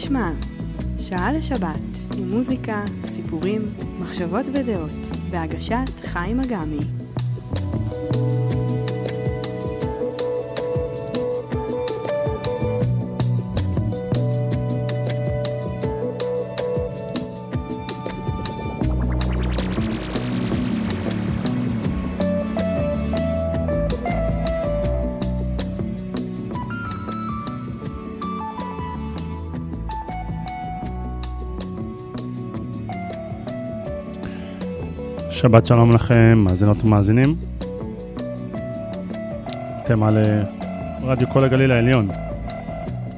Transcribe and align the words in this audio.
נשמע? 0.00 0.30
שעה 0.98 1.32
לשבת, 1.32 2.16
עם 2.18 2.30
מוזיקה, 2.30 2.84
סיפורים, 3.04 3.74
מחשבות 3.98 4.46
ודעות, 4.52 4.90
בהגשת 5.30 6.06
חיים 6.06 6.40
אגמי. 6.40 6.99
שבת 35.40 35.66
שלום 35.66 35.90
לכם, 35.90 36.44
מאזינות 36.48 36.84
ומאזינים. 36.84 37.36
אתם 39.82 40.02
על 40.02 40.18
אה, 40.18 40.42
רדיו 41.02 41.28
כל 41.32 41.44
הגליל 41.44 41.72
העליון, 41.72 42.08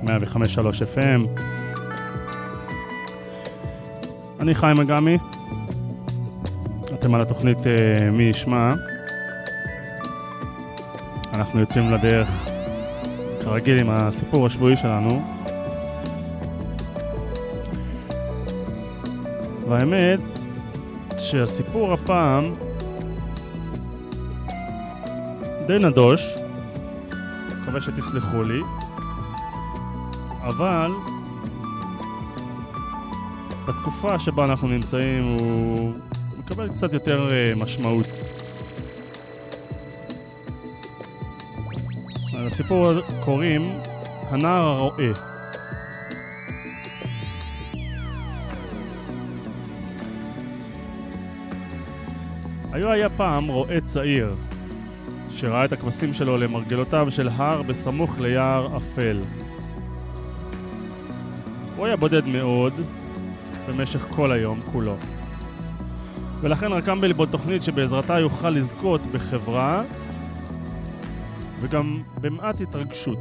105.3 0.05 0.09
FM. 0.95 1.41
אני 4.41 4.55
חיים 4.55 4.81
אגמי, 4.81 5.19
אתם 6.95 7.15
על 7.15 7.21
התוכנית 7.21 7.59
uh, 7.59 8.11
מי 8.13 8.23
ישמע. 8.23 8.69
אנחנו 11.35 11.61
יוצאים 11.61 11.91
לדרך, 11.91 12.49
כרגיל, 13.41 13.79
עם 13.79 13.91
הסיפור 13.91 14.47
השבועי 14.47 14.77
שלנו. 14.77 15.23
והאמת, 19.69 20.32
שהסיפור 21.33 21.93
הפעם 21.93 22.55
די 25.67 25.79
נדוש, 25.79 26.35
מקווה 27.63 27.81
שתסלחו 27.81 28.43
לי, 28.43 28.61
אבל 30.43 30.91
בתקופה 33.69 34.19
שבה 34.19 34.45
אנחנו 34.45 34.69
נמצאים 34.69 35.37
הוא 35.41 35.93
מקבל 36.39 36.69
קצת 36.69 36.93
יותר 36.93 37.29
uh, 37.29 37.59
משמעות. 37.59 38.07
לסיפור 42.47 42.93
קוראים 43.25 43.73
הנער 44.31 44.65
הרועה. 44.65 45.32
היו 52.73 52.91
היה 52.91 53.09
פעם 53.09 53.49
רועה 53.49 53.81
צעיר, 53.81 54.35
שראה 55.31 55.65
את 55.65 55.73
הכבשים 55.73 56.15
שלו 56.15 56.39
למרגלותיו 56.39 57.07
של 57.11 57.29
הר 57.29 57.63
בסמוך 57.63 58.19
ליער 58.21 58.77
אפל. 58.77 59.19
הוא 61.77 61.87
היה 61.87 61.97
בודד 61.97 62.27
מאוד 62.27 62.73
במשך 63.69 64.01
כל 64.01 64.33
היום 64.33 64.61
כולו. 64.73 64.97
ולכן 66.41 66.73
רקם 66.73 67.01
בליבו 67.01 67.27
תוכנית 67.27 67.63
שבעזרתה 67.63 68.19
יוכל 68.19 68.51
לזכות 68.51 69.01
בחברה 69.07 69.83
וגם 71.61 72.03
במעט 72.21 72.61
התרגשות. 72.61 73.19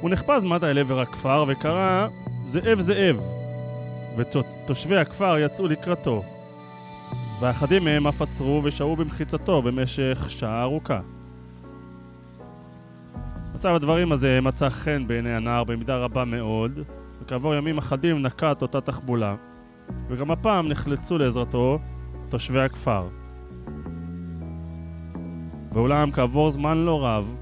הוא 0.00 0.10
נחפז 0.10 0.44
מטה 0.44 0.70
אל 0.70 0.78
עבר 0.78 1.00
הכפר 1.00 1.44
וקרא 1.48 2.06
זאב 2.48 2.80
זאב 2.80 3.20
ותושבי 4.16 4.96
הכפר 4.96 5.38
יצאו 5.38 5.66
לקראתו. 5.66 6.39
ואחדים 7.40 7.84
מהם 7.84 8.06
אף 8.06 8.22
עצרו 8.22 8.60
ושהו 8.64 8.96
במחיצתו 8.96 9.62
במשך 9.62 10.26
שעה 10.28 10.62
ארוכה. 10.62 11.00
מצב 13.54 13.74
הדברים 13.74 14.12
הזה 14.12 14.40
מצא 14.42 14.68
חן 14.68 15.06
בעיני 15.06 15.34
הנער 15.34 15.64
במידה 15.64 15.96
רבה 15.96 16.24
מאוד, 16.24 16.78
וכעבור 17.22 17.54
ימים 17.54 17.78
אחדים 17.78 18.22
נקט 18.22 18.62
אותה 18.62 18.80
תחבולה, 18.80 19.34
וגם 20.08 20.30
הפעם 20.30 20.68
נחלצו 20.68 21.18
לעזרתו 21.18 21.78
תושבי 22.28 22.60
הכפר. 22.60 23.08
ואולם 25.72 26.10
כעבור 26.10 26.50
זמן 26.50 26.78
לא 26.78 27.06
רב, 27.06 27.36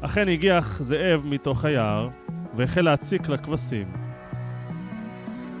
אכן 0.00 0.28
הגיח 0.28 0.82
זאב 0.82 1.22
מתוך 1.24 1.64
היער, 1.64 2.08
והחל 2.56 2.82
להציק 2.82 3.28
לכבשים. 3.28 3.86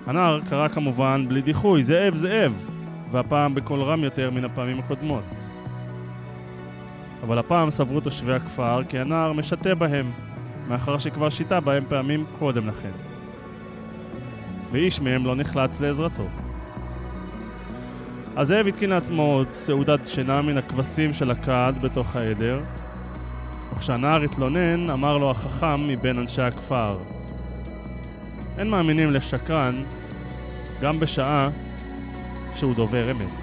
הנער 0.06 0.40
קרא 0.50 0.68
כמובן 0.68 1.24
בלי 1.28 1.42
דיחוי, 1.42 1.84
זאב, 1.84 2.14
זאב! 2.14 2.71
והפעם 3.12 3.54
בקול 3.54 3.82
רם 3.82 4.04
יותר 4.04 4.30
מן 4.30 4.44
הפעמים 4.44 4.78
הקודמות. 4.78 5.24
אבל 7.22 7.38
הפעם 7.38 7.70
סברו 7.70 8.00
תושבי 8.00 8.32
הכפר 8.32 8.82
כי 8.88 8.98
הנער 8.98 9.32
משתה 9.32 9.74
בהם, 9.74 10.10
מאחר 10.68 10.98
שכבר 10.98 11.30
שיתה 11.30 11.60
בהם 11.60 11.84
פעמים 11.88 12.24
קודם 12.38 12.68
לכן. 12.68 12.90
ואיש 14.70 15.00
מהם 15.00 15.26
לא 15.26 15.36
נחלץ 15.36 15.80
לעזרתו. 15.80 16.26
הזאב 18.36 18.66
התקין 18.66 18.90
לעצמו 18.90 19.42
סעודת 19.52 20.00
שינה 20.06 20.42
מן 20.42 20.58
הכבשים 20.58 21.14
של 21.14 21.30
הכד 21.30 21.72
בתוך 21.80 22.16
העדר, 22.16 22.60
וכשהנער 23.72 24.22
התלונן, 24.22 24.90
אמר 24.90 25.18
לו 25.18 25.30
החכם 25.30 25.88
מבין 25.88 26.18
אנשי 26.18 26.42
הכפר: 26.42 26.96
אין 28.58 28.68
מאמינים 28.68 29.12
לשקרן 29.12 29.82
גם 30.80 31.00
בשעה 31.00 31.48
שהוא 32.54 32.74
דובר 32.74 33.10
אמת. 33.10 33.41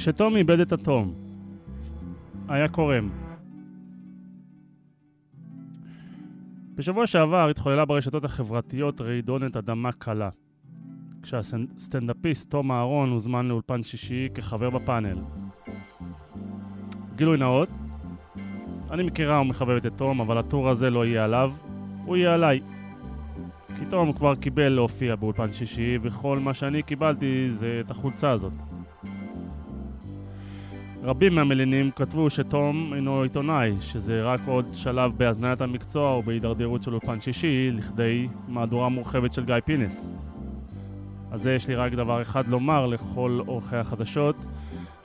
כשתום 0.00 0.36
איבד 0.36 0.60
את 0.60 0.72
התום, 0.72 1.14
היה 2.48 2.68
קורם. 2.68 3.10
בשבוע 6.74 7.06
שעבר 7.06 7.48
התחוללה 7.48 7.84
ברשתות 7.84 8.24
החברתיות 8.24 9.00
רעידונת 9.00 9.56
אדמה 9.56 9.92
קלה. 9.92 10.30
כשהסטנדאפיסט 11.22 12.50
תום 12.50 12.72
אהרון 12.72 13.10
הוזמן 13.10 13.46
לאולפן 13.46 13.82
שישי 13.82 14.28
כחבר 14.34 14.70
בפאנל. 14.70 15.18
גילוי 17.16 17.38
נאות, 17.38 17.68
אני 18.90 19.02
מכירה 19.02 19.40
ומחבבת 19.40 19.86
את 19.86 19.92
תום, 19.96 20.20
אבל 20.20 20.38
הטור 20.38 20.68
הזה 20.68 20.90
לא 20.90 21.06
יהיה 21.06 21.24
עליו, 21.24 21.52
הוא 22.04 22.16
יהיה 22.16 22.34
עליי. 22.34 22.60
כי 23.78 23.86
תום 23.90 24.12
כבר 24.12 24.34
קיבל 24.34 24.68
להופיע 24.68 25.16
באולפן 25.16 25.52
שישי, 25.52 25.98
וכל 26.02 26.38
מה 26.38 26.54
שאני 26.54 26.82
קיבלתי 26.82 27.46
זה 27.50 27.80
את 27.84 27.90
החולצה 27.90 28.30
הזאת. 28.30 28.69
רבים 31.02 31.34
מהמלינים 31.34 31.90
כתבו 31.90 32.30
שתום 32.30 32.92
אינו 32.94 33.22
עיתונאי, 33.22 33.74
שזה 33.80 34.22
רק 34.22 34.40
עוד 34.46 34.66
שלב 34.72 35.12
בהזניית 35.16 35.60
המקצוע 35.60 36.10
או 36.10 36.22
בהידרדרות 36.22 36.82
של 36.82 36.92
אולפן 36.92 37.20
שישי 37.20 37.70
לכדי 37.72 38.28
מהדורה 38.48 38.88
מורחבת 38.88 39.32
של 39.32 39.44
גיא 39.44 39.54
פינס. 39.64 40.08
על 41.30 41.40
זה 41.40 41.52
יש 41.52 41.68
לי 41.68 41.74
רק 41.74 41.92
דבר 41.92 42.22
אחד 42.22 42.48
לומר 42.48 42.86
לכל 42.86 43.40
אורחי 43.48 43.76
החדשות. 43.76 44.36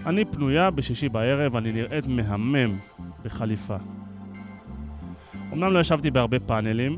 אני 0.05 0.25
פנויה 0.25 0.71
בשישי 0.71 1.09
בערב, 1.09 1.55
אני 1.55 1.71
נראית 1.71 2.07
מהמם 2.07 2.77
בחליפה. 3.23 3.77
אמנם 5.53 5.73
לא 5.73 5.79
ישבתי 5.79 6.11
בהרבה 6.11 6.39
פאנלים, 6.39 6.97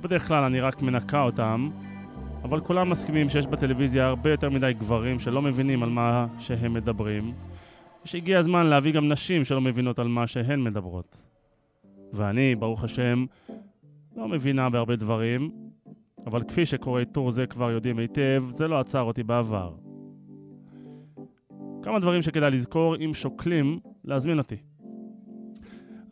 בדרך 0.00 0.28
כלל 0.28 0.44
אני 0.44 0.60
רק 0.60 0.82
מנקה 0.82 1.22
אותם, 1.22 1.70
אבל 2.44 2.60
כולם 2.60 2.90
מסכימים 2.90 3.28
שיש 3.28 3.46
בטלוויזיה 3.46 4.06
הרבה 4.06 4.30
יותר 4.30 4.50
מדי 4.50 4.72
גברים 4.78 5.18
שלא 5.18 5.42
מבינים 5.42 5.82
על 5.82 5.88
מה 5.88 6.26
שהם 6.38 6.74
מדברים, 6.74 7.32
ושהגיע 8.04 8.38
הזמן 8.38 8.66
להביא 8.66 8.92
גם 8.92 9.08
נשים 9.08 9.44
שלא 9.44 9.60
מבינות 9.60 9.98
על 9.98 10.08
מה 10.08 10.26
שהן 10.26 10.64
מדברות. 10.64 11.16
ואני, 12.12 12.54
ברוך 12.54 12.84
השם, 12.84 13.24
לא 14.16 14.28
מבינה 14.28 14.70
בהרבה 14.70 14.96
דברים, 14.96 15.50
אבל 16.26 16.42
כפי 16.42 16.66
שקוראי 16.66 17.04
טור 17.04 17.30
זה 17.30 17.46
כבר 17.46 17.70
יודעים 17.70 17.98
היטב, 17.98 18.44
זה 18.48 18.68
לא 18.68 18.80
עצר 18.80 19.00
אותי 19.00 19.22
בעבר. 19.22 19.72
כמה 21.82 22.00
דברים 22.00 22.22
שכדאי 22.22 22.50
לזכור 22.50 22.96
אם 22.96 23.14
שוקלים 23.14 23.80
להזמין 24.04 24.38
אותי. 24.38 24.56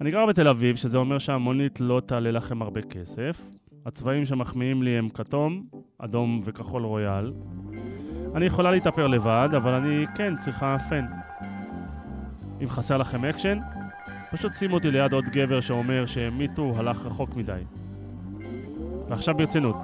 אני 0.00 0.10
גר 0.10 0.26
בתל 0.26 0.48
אביב, 0.48 0.76
שזה 0.76 0.98
אומר 0.98 1.18
שהמונית 1.18 1.80
לא 1.80 2.02
תעלה 2.06 2.30
לכם 2.30 2.62
הרבה 2.62 2.82
כסף. 2.82 3.42
הצבעים 3.86 4.24
שמחמיאים 4.24 4.82
לי 4.82 4.98
הם 4.98 5.08
כתום, 5.08 5.66
אדום 5.98 6.40
וכחול 6.44 6.84
רויאל. 6.84 7.32
אני 8.34 8.46
יכולה 8.46 8.70
להתאפר 8.70 9.06
לבד, 9.06 9.48
אבל 9.56 9.72
אני 9.72 10.06
כן 10.16 10.36
צריכה 10.36 10.76
פן. 10.88 11.04
אם 12.62 12.68
חסר 12.68 12.96
לכם 12.96 13.24
אקשן, 13.24 13.58
פשוט 14.30 14.54
שימו 14.54 14.74
אותי 14.74 14.90
ליד 14.90 15.12
עוד 15.12 15.24
גבר 15.24 15.60
שאומר 15.60 16.06
ש 16.06 16.25
MeToo 16.25 16.74
הלך 16.76 17.06
רחוק 17.06 17.36
מדי. 17.36 17.62
ועכשיו 19.08 19.36
ברצינות. 19.36 19.76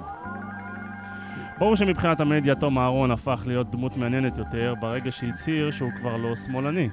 ברור 1.57 1.75
שמבחינת 1.75 2.19
המדיה 2.19 2.55
תום 2.55 2.77
אהרון 2.77 3.11
הפך 3.11 3.43
להיות 3.47 3.71
דמות 3.71 3.97
מעניינת 3.97 4.37
יותר 4.37 4.73
ברגע 4.79 5.11
שהצהיר 5.11 5.71
שהוא 5.71 5.91
כבר 5.95 6.17
לא 6.17 6.35
שמאלני. 6.35 6.89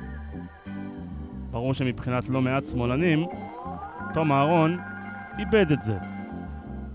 ברור 1.51 1.75
שמבחינת 1.75 2.29
לא 2.29 2.43
מעט 2.43 2.65
שמאלנים, 2.65 3.27
תום 4.13 4.33
אהרון 4.33 4.79
איבד 5.39 5.73
את 5.73 5.83
זה. 5.83 5.97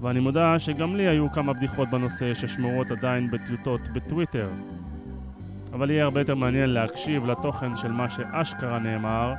ואני 0.02 0.20
מודה 0.20 0.60
שגם 0.60 0.96
לי 0.96 1.08
היו 1.08 1.32
כמה 1.32 1.54
בדיחות 1.54 1.90
בנושא 1.90 2.34
ששמורות 2.34 2.92
עדיין 2.92 3.32
בטיוטות 3.32 3.82
בטוויטר. 3.88 4.50
אבל 5.74 5.92
יהיה 5.92 6.04
הרבה 6.04 6.22
יותר 6.22 6.36
מעניין 6.36 6.70
להקשיב 6.70 7.26
לתוכן 7.26 7.76
של 7.76 7.92
מה 7.92 8.10
שאשכרה 8.10 8.80
נאמר, 8.80 9.34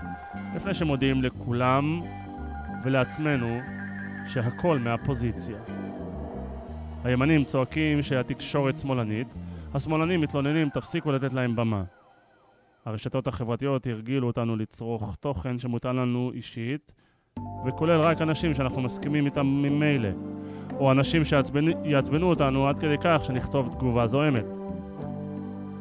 לפני 0.56 0.74
שמודיעים 0.74 1.22
לכולם 1.22 2.00
ולעצמנו 2.84 3.60
שהכל 4.26 4.78
מהפוזיציה. 4.78 5.56
הימנים 7.04 7.44
צועקים 7.44 8.02
שהתקשורת 8.02 8.78
שמאלנית, 8.78 9.34
השמאלנים 9.74 10.20
מתלוננים 10.20 10.68
תפסיקו 10.68 11.12
לתת 11.12 11.32
להם 11.32 11.56
במה. 11.56 11.82
הרשתות 12.84 13.26
החברתיות 13.26 13.86
הרגילו 13.86 14.26
אותנו 14.26 14.56
לצרוך 14.56 15.16
תוכן 15.20 15.58
שמותאם 15.58 15.96
לנו 15.96 16.30
אישית, 16.34 16.92
וכולל 17.66 18.00
רק 18.00 18.22
אנשים 18.22 18.54
שאנחנו 18.54 18.82
מסכימים 18.82 19.26
איתם 19.26 19.46
ממילא, 19.46 20.08
או 20.76 20.92
אנשים 20.92 21.22
שיעצבנו 21.24 22.26
אותנו 22.26 22.68
עד 22.68 22.78
כדי 22.78 22.96
כך 23.00 23.24
שנכתוב 23.24 23.74
תגובה 23.74 24.06
זוהמת. 24.06 24.57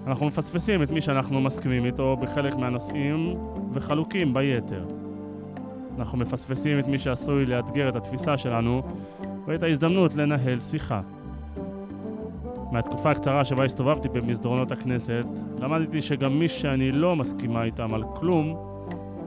אנחנו 0.07 0.25
מפספסים 0.25 0.83
את 0.83 0.91
מי 0.91 1.01
שאנחנו 1.01 1.41
מסכימים 1.41 1.85
איתו 1.85 2.17
בחלק 2.21 2.55
מהנושאים 2.55 3.35
וחלוקים 3.73 4.33
ביתר. 4.33 4.85
אנחנו 5.99 6.17
מפספסים 6.17 6.79
את 6.79 6.87
מי 6.87 6.99
שעשוי 6.99 7.45
לאתגר 7.45 7.89
את 7.89 7.95
התפיסה 7.95 8.37
שלנו 8.37 8.81
ואת 9.47 9.63
ההזדמנות 9.63 10.15
לנהל 10.15 10.59
שיחה. 10.59 11.01
מהתקופה 12.71 13.11
הקצרה 13.11 13.45
שבה 13.45 13.65
הסתובבתי 13.65 14.09
במסדרונות 14.09 14.71
הכנסת, 14.71 15.25
למדתי 15.59 16.01
שגם 16.01 16.39
מי 16.39 16.47
שאני 16.47 16.91
לא 16.91 17.15
מסכימה 17.15 17.63
איתם 17.63 17.93
על 17.93 18.03
כלום, 18.15 18.57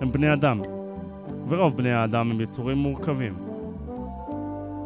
הם 0.00 0.08
בני 0.08 0.32
אדם. 0.32 0.60
ורוב 1.48 1.76
בני 1.76 1.92
האדם 1.92 2.30
הם 2.30 2.40
יצורים 2.40 2.78
מורכבים. 2.78 3.32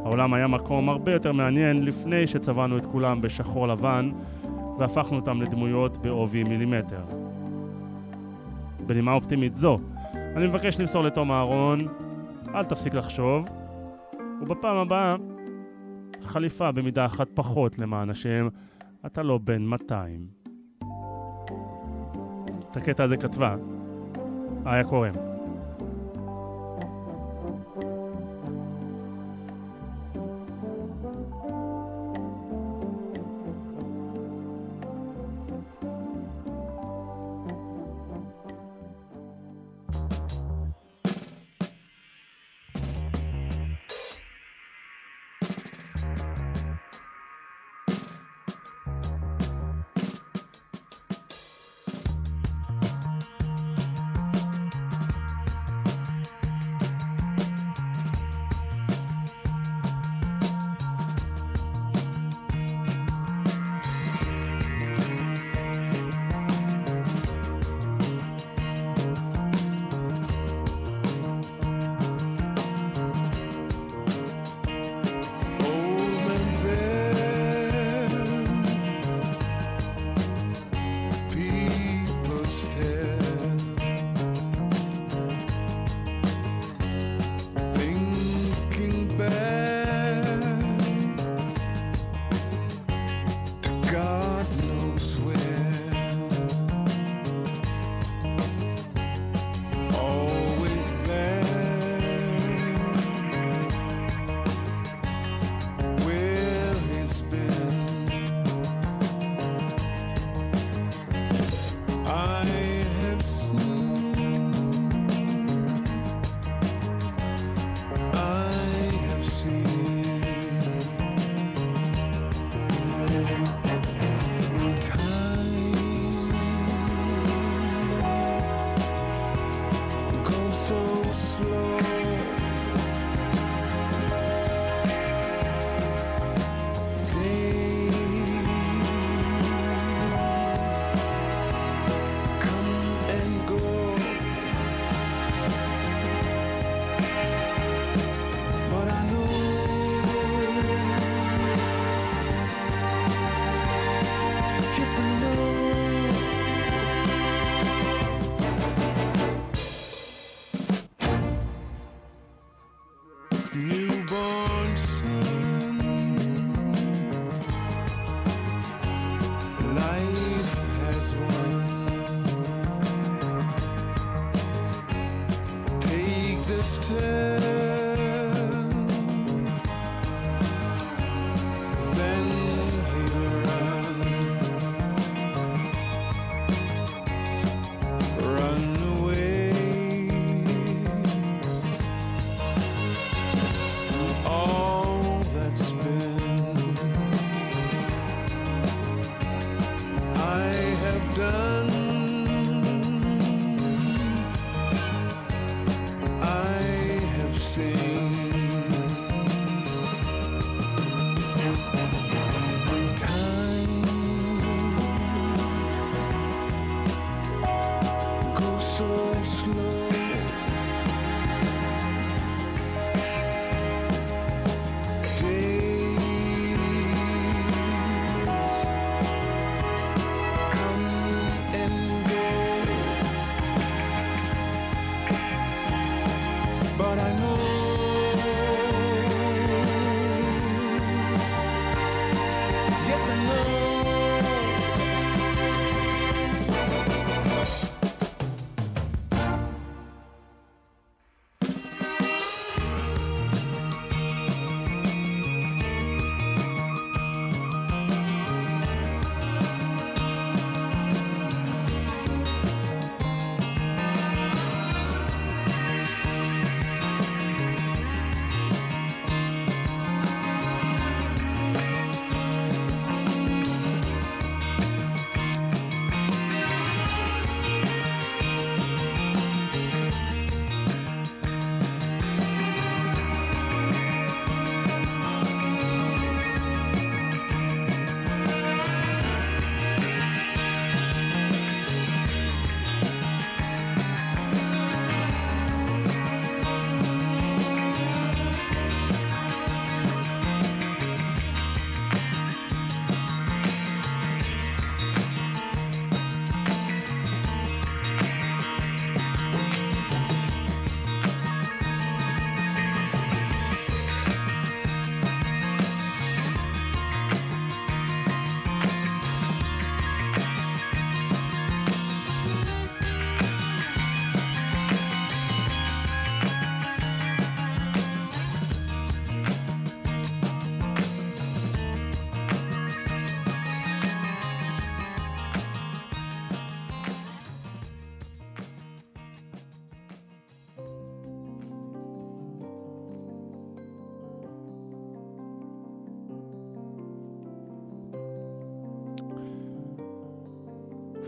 העולם 0.04 0.34
היה 0.34 0.46
מקום 0.46 0.88
הרבה 0.88 1.12
יותר 1.12 1.32
מעניין 1.32 1.84
לפני 1.84 2.26
שצבענו 2.26 2.78
את 2.78 2.86
כולם 2.86 3.20
בשחור 3.20 3.68
לבן 3.68 4.10
והפכנו 4.78 5.16
אותם 5.16 5.42
לדמויות 5.42 5.96
בעובי 5.96 6.44
מילימטר. 6.44 7.04
בנימה 8.86 9.12
אופטימית 9.12 9.56
זו, 9.56 9.78
אני 10.14 10.46
מבקש 10.46 10.80
למסור 10.80 11.02
לתום 11.02 11.32
אהרון, 11.32 11.88
אל 12.54 12.64
תפסיק 12.64 12.94
לחשוב, 12.94 13.44
ובפעם 14.40 14.76
הבאה, 14.76 15.16
חליפה 16.22 16.72
במידה 16.72 17.06
אחת 17.06 17.28
פחות 17.34 17.78
למען 17.78 18.10
השם, 18.10 18.48
אתה 19.06 19.22
לא 19.22 19.38
בן 19.38 19.62
200. 19.62 20.26
את 22.70 22.76
הקטע 22.76 23.04
הזה 23.04 23.16
כתבה 23.16 23.56
איה 24.66 24.84
קורם. 24.84 25.33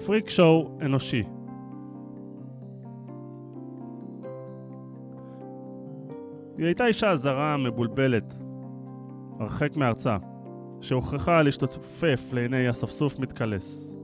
פריק 0.07 0.31
שואו 0.31 0.79
אנושי. 0.83 1.23
היא 6.59 6.67
הייתה 6.67 6.87
אישה 6.87 7.17
זרה 7.17 7.57
מבולבלת, 7.57 8.35
הרחק 9.41 9.77
מארצה, 9.77 10.17
שהוכרחה 10.81 11.43
להשתופף 11.43 12.33
לעיני 12.33 12.71
אספסוף 12.71 13.19
מתקלס. 13.19 13.97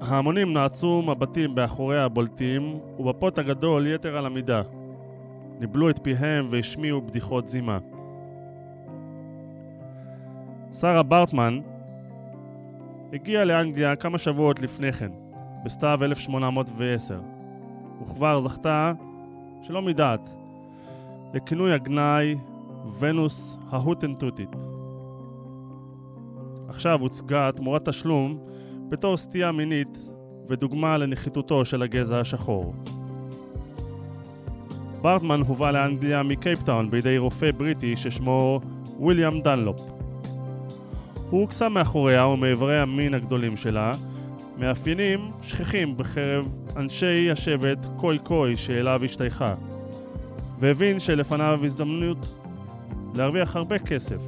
ההמונים 0.00 0.52
נעצו 0.52 1.02
מבטים 1.02 1.54
באחוריה 1.54 2.04
הבולטים, 2.04 2.78
ובפוט 2.98 3.38
הגדול 3.38 3.86
יתר 3.86 4.16
על 4.16 4.26
המידה. 4.26 4.62
ניבלו 5.60 5.90
את 5.90 5.98
פיהם 6.02 6.48
והשמיעו 6.50 7.02
בדיחות 7.02 7.48
זימה. 7.48 7.78
שרה 10.72 11.02
ברטמן, 11.02 11.60
הגיע 13.12 13.44
לאנגליה 13.44 13.96
כמה 13.96 14.18
שבועות 14.18 14.60
לפני 14.60 14.92
כן, 14.92 15.10
בסתיו 15.64 15.98
1810, 16.04 17.20
וכבר 18.02 18.40
זכתה, 18.40 18.92
שלא 19.62 19.82
מדעת, 19.82 20.30
לכינוי 21.34 21.72
הגנאי 21.72 22.34
ונוס 22.98 23.58
ההוטנטוטית. 23.70 24.56
עכשיו 26.68 27.00
הוצגה 27.00 27.50
תמורת 27.56 27.88
תשלום 27.88 28.38
בתור 28.88 29.16
סטייה 29.16 29.52
מינית 29.52 30.08
ודוגמה 30.48 30.98
לנחיתותו 30.98 31.64
של 31.64 31.82
הגזע 31.82 32.20
השחור. 32.20 32.74
ברטמן 35.00 35.40
הובא 35.40 35.70
לאנגליה 35.70 36.22
מקייפטאון 36.22 36.90
בידי 36.90 37.18
רופא 37.18 37.50
בריטי 37.50 37.96
ששמו 37.96 38.60
ויליאם 39.00 39.40
דנלופ. 39.40 39.97
הוא 41.30 41.40
הוקסם 41.40 41.72
מאחוריה 41.72 42.26
ומאיברי 42.26 42.80
המין 42.80 43.14
הגדולים 43.14 43.56
שלה, 43.56 43.92
מאפיינים 44.58 45.30
שכיחים 45.42 45.96
בקרב 45.96 46.54
אנשי 46.76 47.30
השבט 47.30 47.86
קוי 47.96 48.18
קוי 48.18 48.54
שאליו 48.54 49.04
השתייכה, 49.04 49.54
והבין 50.58 50.98
שלפניו 50.98 51.60
הזדמנות 51.64 52.26
להרוויח 53.14 53.56
הרבה 53.56 53.78
כסף. 53.78 54.22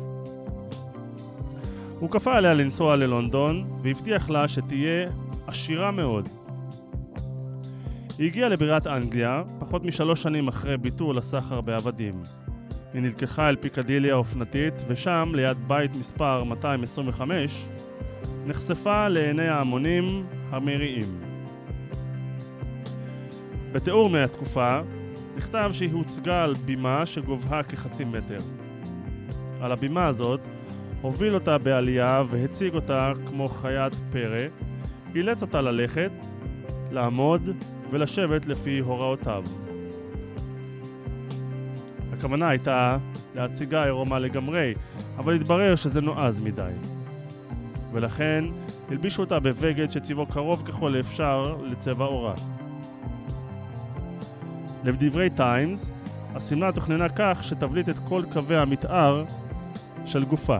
הוא 1.98 2.10
כפה 2.10 2.36
עליה 2.36 2.54
לנסוע 2.54 2.96
ללונדון 2.96 3.64
והבטיח 3.82 4.30
לה 4.30 4.48
שתהיה 4.48 5.08
עשירה 5.46 5.90
מאוד. 5.90 6.28
היא 8.18 8.26
הגיעה 8.26 8.48
לבירת 8.48 8.86
אנגליה 8.86 9.42
פחות 9.58 9.84
משלוש 9.84 10.22
שנים 10.22 10.48
אחרי 10.48 10.76
ביטול 10.76 11.18
הסחר 11.18 11.60
בעבדים. 11.60 12.22
היא 12.94 13.02
נלקחה 13.02 13.48
אל 13.48 13.56
פיקדיליה 13.56 14.14
האופנתית, 14.14 14.74
ושם, 14.88 15.32
ליד 15.34 15.56
בית 15.66 15.96
מספר 15.96 16.44
225, 16.44 17.68
נחשפה 18.46 19.08
לעיני 19.08 19.48
ההמונים 19.48 20.26
המריעים. 20.50 21.20
בתיאור 23.72 24.10
מהתקופה, 24.10 24.80
נכתב 25.36 25.70
שהיא 25.72 25.92
הוצגה 25.92 26.44
על 26.44 26.54
בימה 26.64 27.06
שגובהה 27.06 27.62
כחצי 27.62 28.04
מטר. 28.04 28.38
על 29.60 29.72
הבימה 29.72 30.06
הזאת 30.06 30.40
הוביל 31.00 31.34
אותה 31.34 31.58
בעלייה 31.58 32.22
והציג 32.30 32.74
אותה 32.74 33.12
כמו 33.26 33.48
חיית 33.48 33.94
פרא, 34.12 34.46
אילץ 35.14 35.42
אותה 35.42 35.60
ללכת, 35.60 36.12
לעמוד 36.90 37.50
ולשבת 37.90 38.46
לפי 38.46 38.78
הוראותיו. 38.78 39.44
הכוונה 42.20 42.48
הייתה 42.48 42.96
להציגה 43.34 43.84
עירומה 43.84 44.18
לגמרי, 44.18 44.74
אבל 45.18 45.34
התברר 45.34 45.76
שזה 45.76 46.00
נועז 46.00 46.40
מדי. 46.40 46.72
ולכן 47.92 48.44
הלבישו 48.90 49.22
אותה 49.22 49.40
בבגד 49.40 49.90
שצבעו 49.90 50.26
קרוב 50.26 50.62
ככל 50.66 50.96
האפשר 50.96 51.56
לצבע 51.64 52.04
עורה. 52.04 52.34
לדברי 54.84 55.30
טיימס, 55.30 55.90
השמלה 56.34 56.72
תוכננה 56.72 57.08
כך 57.08 57.38
שתבליט 57.42 57.88
את 57.88 57.98
כל 58.08 58.22
קווי 58.32 58.56
המתאר 58.56 59.24
של 60.04 60.24
גופה. 60.24 60.58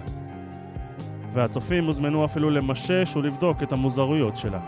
והצופים 1.33 1.85
הוזמנו 1.85 2.25
אפילו 2.25 2.51
למשש 2.51 3.17
ולבדוק 3.17 3.63
את 3.63 3.73
המוזרויות 3.73 4.37
שלה. 4.37 4.61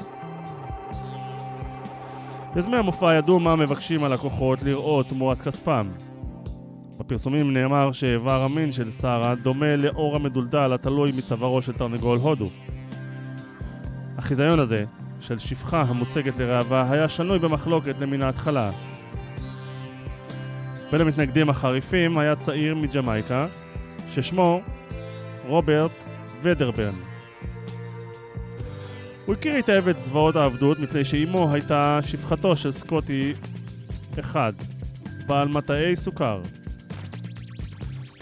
יזמי 2.56 2.76
המופע 2.76 3.14
ידעו 3.14 3.40
מה 3.40 3.56
מבקשים 3.56 4.04
הלקוחות 4.04 4.62
לראות 4.62 5.08
תמורת 5.08 5.40
כספם. 5.40 5.88
בפרסומים 7.02 7.52
נאמר 7.52 7.92
שאיבר 7.92 8.42
המין 8.42 8.72
של 8.72 8.90
שרה 8.90 9.34
דומה 9.34 9.76
לאור 9.76 10.16
המדולדל 10.16 10.72
התלוי 10.72 11.12
מצווארו 11.16 11.62
של 11.62 11.72
תרנגול 11.72 12.18
הודו. 12.18 12.48
החיזיון 14.18 14.58
הזה, 14.58 14.84
של 15.20 15.38
שפחה 15.38 15.82
המוצגת 15.82 16.38
לראווה, 16.38 16.90
היה 16.90 17.08
שנוי 17.08 17.38
במחלוקת 17.38 17.94
למן 18.00 18.22
ההתחלה. 18.22 18.70
בין 20.92 21.00
המתנגדים 21.00 21.50
החריפים 21.50 22.18
היה 22.18 22.36
צעיר 22.36 22.74
מג'מייקה, 22.74 23.46
ששמו 24.10 24.60
רוברט 25.46 26.04
ודרברן. 26.42 26.94
הוא 29.26 29.34
הכיר 29.34 29.54
היטב 29.54 29.88
את 29.88 30.00
זוועות 30.00 30.36
העבדות 30.36 30.78
מפני 30.78 31.04
שאימו 31.04 31.52
הייתה 31.52 31.98
שפחתו 32.02 32.56
של 32.56 32.72
סקוטי 32.72 33.32
אחד, 34.18 34.52
בעל 35.26 35.48
מטעי 35.48 35.96
סוכר. 35.96 36.40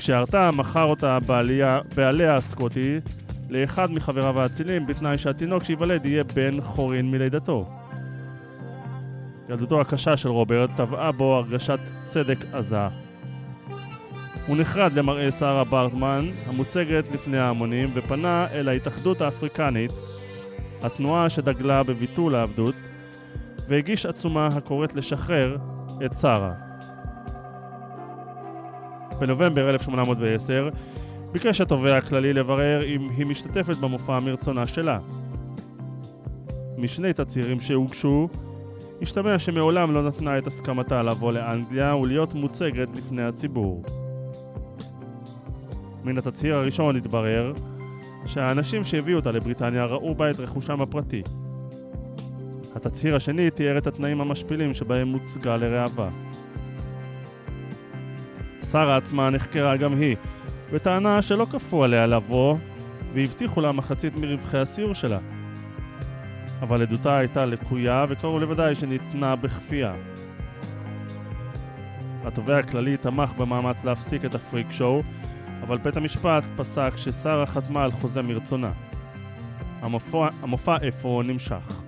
כשהרתה 0.01 0.51
מכר 0.51 0.85
אותה 0.85 1.19
בעליה, 1.21 1.81
בעליה 1.95 2.35
הסקוטי 2.35 3.01
לאחד 3.51 3.93
מחבריו 3.93 4.41
האצילים 4.41 4.87
בתנאי 4.87 5.19
שהתינוק 5.19 5.65
שייוולד 5.65 6.07
יהיה 6.07 6.25
בן 6.25 6.61
חורין 6.61 7.11
מלידתו. 7.11 7.69
ילדותו 9.49 9.81
הקשה 9.81 10.17
של 10.17 10.29
רוברט 10.29 10.71
טבעה 10.77 11.13
בו 11.13 11.37
הרגשת 11.37 11.79
צדק 12.05 12.39
עזה. 12.53 12.89
הוא 14.47 14.57
נחרד 14.57 14.93
למראה 14.93 15.33
שרה 15.33 15.65
ברטמן, 15.65 16.21
המוצגת 16.47 17.05
לפני 17.15 17.39
ההמונים, 17.39 17.91
ופנה 17.95 18.47
אל 18.53 18.69
ההתאחדות 18.69 19.21
האפריקנית, 19.21 19.93
התנועה 20.83 21.31
שדגלה 21.31 21.83
בביטול 21.83 22.35
העבדות, 22.35 22.75
והגיש 23.69 24.07
עצומה 24.07 24.47
הקוראת 24.47 24.95
לשחרר 24.95 25.57
את 26.05 26.15
שרה. 26.15 26.70
בנובמבר 29.21 29.71
1810 29.71 30.69
ביקש 31.33 31.61
התובע 31.61 31.97
הכללי 31.97 32.33
לברר 32.33 32.85
אם 32.85 33.09
היא 33.17 33.27
משתתפת 33.27 33.77
במופע 33.77 34.19
מרצונה 34.25 34.67
שלה. 34.67 34.99
משני 36.79 37.13
תצהירים 37.13 37.61
שהוגשו, 37.61 38.29
השתמע 39.03 39.39
שמעולם 39.39 39.95
לא 39.95 40.03
נתנה 40.03 40.39
את 40.39 40.47
הסכמתה 40.47 41.03
לבוא 41.03 41.33
לאנגליה 41.33 41.97
ולהיות 41.97 42.35
מוצגת 42.35 42.89
לפני 42.97 43.23
הציבור. 43.23 43.83
מן 46.05 46.19
התצהיר 46.19 46.55
הראשון 46.55 46.97
התברר 46.97 47.53
שהאנשים 48.27 48.85
שהביאו 48.85 49.19
אותה 49.19 49.31
לבריטניה 49.31 49.85
ראו 49.85 50.15
בה 50.15 50.31
את 50.31 50.41
רכושם 50.41 50.81
הפרטי. 50.81 51.23
התצהיר 52.77 53.17
השני 53.17 53.51
תיאר 53.51 53.79
את 53.79 53.87
התנאים 53.87 54.21
המשפילים 54.21 54.75
שבהם 54.75 55.09
מוצגה 55.09 55.57
לראווה. 55.57 56.09
שרה 58.63 58.97
עצמה 58.97 59.31
נחקרה 59.31 59.77
גם 59.77 59.95
היא, 59.95 60.17
וטענה 60.71 61.23
שלא 61.23 61.47
כפו 61.51 61.85
עליה 61.85 62.07
לבוא, 62.07 62.57
והבטיחו 63.15 63.61
לה 63.61 63.73
מחצית 63.73 64.17
מרווחי 64.17 64.59
הסיור 64.59 64.95
שלה. 64.95 65.19
אבל 66.63 66.83
עדותה 66.83 67.19
הייתה 67.19 67.47
לקויה, 67.47 68.07
וקרוב 68.09 68.41
לוודאי 68.41 68.75
שניתנה 68.75 69.37
בכפייה. 69.37 69.95
התובע 72.25 72.59
הכללי 72.59 72.97
תמך 72.97 73.33
במאמץ 73.39 73.85
להפסיק 73.85 74.25
את 74.25 74.35
הפריק 74.35 74.67
שואו, 74.71 75.03
אבל 75.63 75.79
בית 75.79 75.97
המשפט 75.97 76.45
פסק 76.57 76.93
ששרה 76.97 77.47
חתמה 77.47 77.85
על 77.85 77.93
חוזה 77.93 78.23
מרצונה. 78.23 78.73
המופע, 79.83 80.29
המופע 80.43 80.77
אפוא 80.89 81.23
נמשך. 81.23 81.83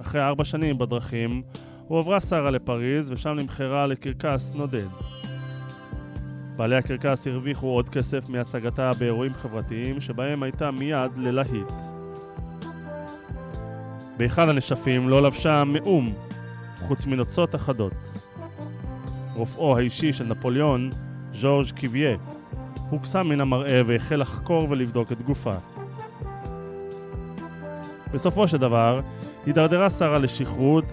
אחרי 0.00 0.22
ארבע 0.22 0.44
שנים 0.44 0.78
בדרכים, 0.78 1.42
הועברה 1.88 2.20
שרה 2.20 2.50
לפריז, 2.50 3.10
ושם 3.10 3.30
נמכרה 3.30 3.86
לקרקס 3.86 4.52
נודד. 4.54 4.86
בעלי 6.56 6.76
הקרקס 6.76 7.26
הרוויחו 7.26 7.66
עוד 7.66 7.88
כסף 7.88 8.28
מהצגתה 8.28 8.90
באירועים 8.98 9.34
חברתיים, 9.34 10.00
שבהם 10.00 10.42
הייתה 10.42 10.70
מיד 10.70 11.10
ללהיט. 11.16 11.72
באחד 14.16 14.48
הנשפים 14.48 15.08
לא 15.08 15.22
לבשה 15.22 15.64
מאום, 15.64 16.12
חוץ 16.78 17.06
מנוצות 17.06 17.54
אחדות. 17.54 17.92
רופאו 19.34 19.76
האישי 19.76 20.12
של 20.12 20.24
נפוליאון, 20.24 20.90
ז'ורג' 21.32 21.70
קיביה, 21.70 22.16
הוקסם 22.90 23.28
מן 23.28 23.40
המראה 23.40 23.82
והחל 23.86 24.16
לחקור 24.16 24.70
ולבדוק 24.70 25.12
את 25.12 25.22
גופה. 25.22 25.52
בסופו 28.12 28.48
של 28.48 28.56
דבר, 28.56 29.00
הידרדרה 29.46 29.90
שרה 29.90 30.18
לשכרות 30.18 30.84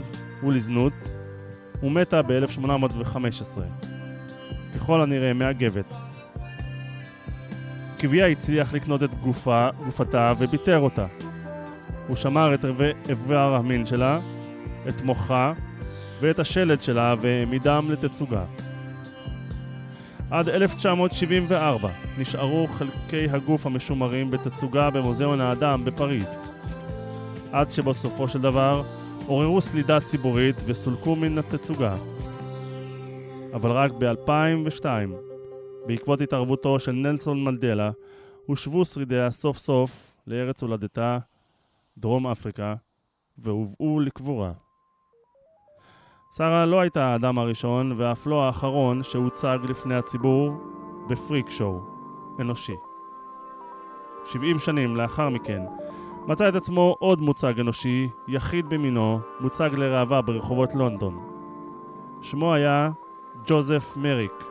ולזנות, 0.46 0.94
ומתה 1.84 2.22
ב-1815. 2.22 3.60
ככל 4.76 5.02
הנראה 5.02 5.34
מאגבת. 5.34 5.86
קיביה 7.98 8.28
הצליח 8.28 8.74
לקנות 8.74 9.04
את 9.04 9.16
גופה, 9.16 9.70
גופתה 9.86 10.34
וביטר 10.40 10.80
אותה. 10.80 11.06
הוא 12.08 12.16
שמר 12.16 12.54
את 12.54 12.66
איבר 13.10 13.56
המין 13.56 13.86
שלה, 13.86 14.20
את 14.88 15.02
מוחה 15.02 15.54
ואת 16.20 16.40
השלד 16.40 16.82
שלה 16.82 17.16
והעמידם 17.22 17.92
לתצוגה. 17.92 18.44
עד 20.32 20.50
1974 20.50 21.90
נשארו 22.18 22.68
חלקי 22.68 23.30
הגוף 23.32 23.66
המשומרים 23.66 24.32
בתצוגה 24.32 24.90
במוזיאון 24.90 25.42
האדם 25.42 25.86
בפריס. 25.86 26.54
עד 27.52 27.72
שבסופו 27.72 28.28
של 28.28 28.42
דבר 28.42 28.84
עוררו 29.28 29.62
סלידה 29.62 30.00
ציבורית 30.00 30.56
וסולקו 30.66 31.16
מן 31.16 31.38
התצוגה. 31.38 31.96
אבל 33.54 33.72
רק 33.72 33.92
ב-2002, 33.92 34.86
בעקבות 35.88 36.22
התערבותו 36.22 36.80
של 36.80 36.92
נלסון 36.92 37.44
מנדלה, 37.44 37.92
הושבו 38.46 38.86
שרידיה 38.86 39.32
סוף 39.32 39.58
סוף 39.58 40.18
לארץ 40.28 40.62
הולדתה, 40.62 41.18
דרום 41.98 42.28
אפריקה, 42.28 42.76
והובאו 43.38 44.00
לקבורה. 44.00 44.52
שרה 46.38 46.66
לא 46.66 46.82
הייתה 46.82 47.06
האדם 47.06 47.38
הראשון 47.38 47.94
ואף 47.98 48.28
לא 48.28 48.44
האחרון 48.44 49.04
שהוצג 49.04 49.60
לפני 49.70 49.96
הציבור 49.96 50.52
בפריק 51.10 51.50
שואו 51.50 51.80
אנושי. 52.40 52.76
70 54.26 54.60
שנים 54.60 54.96
לאחר 54.96 55.30
מכן 55.30 55.62
מצא 56.28 56.50
את 56.50 56.56
עצמו 56.56 56.96
עוד 57.00 57.22
מוצג 57.22 57.60
אנושי, 57.60 58.10
יחיד 58.28 58.70
במינו, 58.70 59.20
מוצג 59.40 59.70
לראווה 59.74 60.22
ברחובות 60.22 60.76
לונדון. 60.76 61.20
שמו 62.22 62.54
היה 62.54 62.90
ג'וזף 63.46 63.94
מריק, 63.98 64.44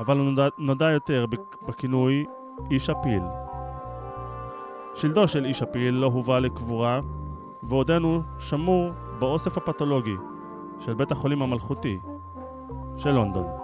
אבל 0.00 0.18
הוא 0.18 0.24
נודע, 0.24 0.48
נודע 0.58 0.90
יותר 0.90 1.26
בכינוי 1.68 2.24
איש 2.70 2.90
הפיל. 2.90 3.22
שלדו 4.94 5.28
של 5.28 5.44
איש 5.44 5.62
הפיל 5.62 5.94
לא 5.94 6.06
הובא 6.06 6.38
לקבורה, 6.38 7.00
ועודנו 7.62 8.22
שמור 8.38 8.90
באוסף 9.18 9.56
הפתולוגי 9.56 10.16
של 10.80 10.94
בית 10.94 11.12
החולים 11.12 11.42
המלכותי 11.42 11.98
של 12.96 13.10
לונדון. 13.10 13.61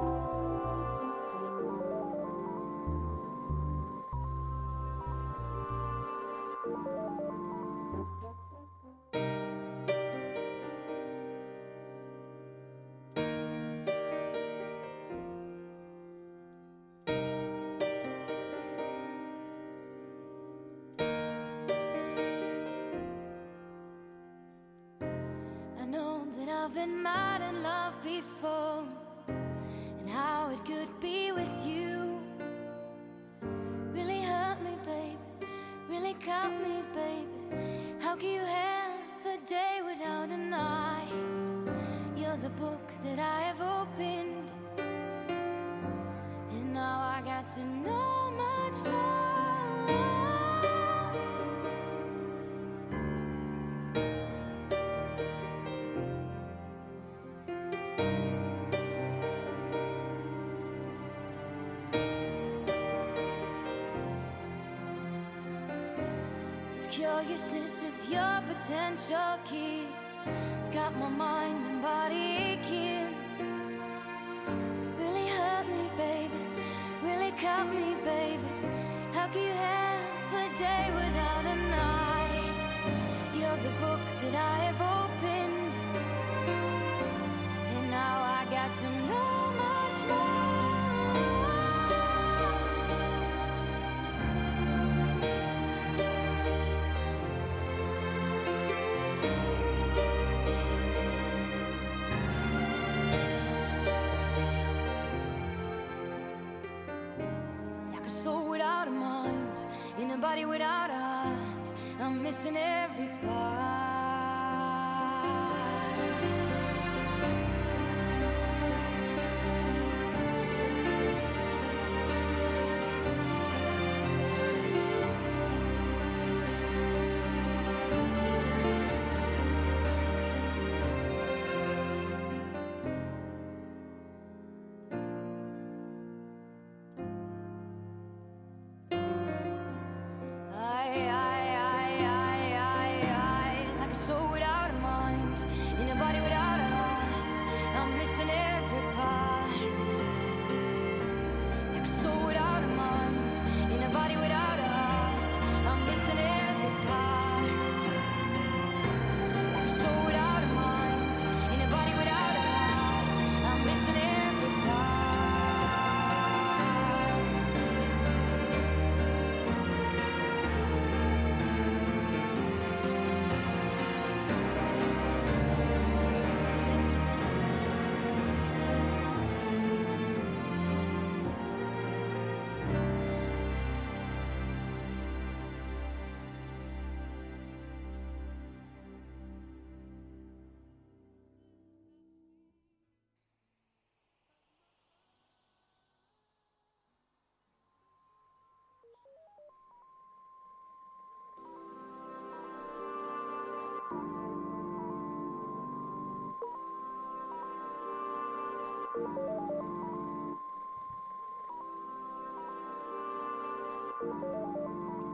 been 26.79 27.03
mad 27.03 27.41
in 27.41 27.61
love 27.61 27.95
before 28.05 28.85
And 29.99 30.09
how 30.09 30.49
it 30.51 30.65
could 30.65 30.93
be 31.01 31.33
with 31.33 31.55
you 31.67 32.21
Really 33.93 34.21
hurt 34.21 34.63
me, 34.63 34.75
babe, 34.87 35.49
Really 35.91 36.15
cut 36.25 36.53
me, 36.65 36.77
babe. 36.95 38.01
How 38.01 38.15
can 38.15 38.31
you 38.31 38.45
have 38.61 39.27
a 39.27 39.39
day 39.45 39.81
without 39.91 40.29
a 40.29 40.37
night? 40.37 41.13
You're 42.17 42.37
the 42.37 42.55
book 42.65 42.87
that 43.03 43.19
I 43.19 43.41
have 43.49 43.61
opened 43.61 44.49
And 46.53 46.75
now 46.75 47.01
I 47.17 47.21
got 47.25 47.45
to 47.57 47.65
know 47.65 48.18
potential 68.61 69.39
keys 69.45 69.87
It's 70.59 70.69
got 70.69 70.97
my 70.97 71.09
mind 71.09 71.67
and 71.67 71.83
body 71.83 72.59
aching. 72.59 73.08
nobody 110.21 110.45
without 110.45 110.91
us. 110.91 111.73
I'm 112.01 112.21
missing 112.21 112.57
every 112.57 112.98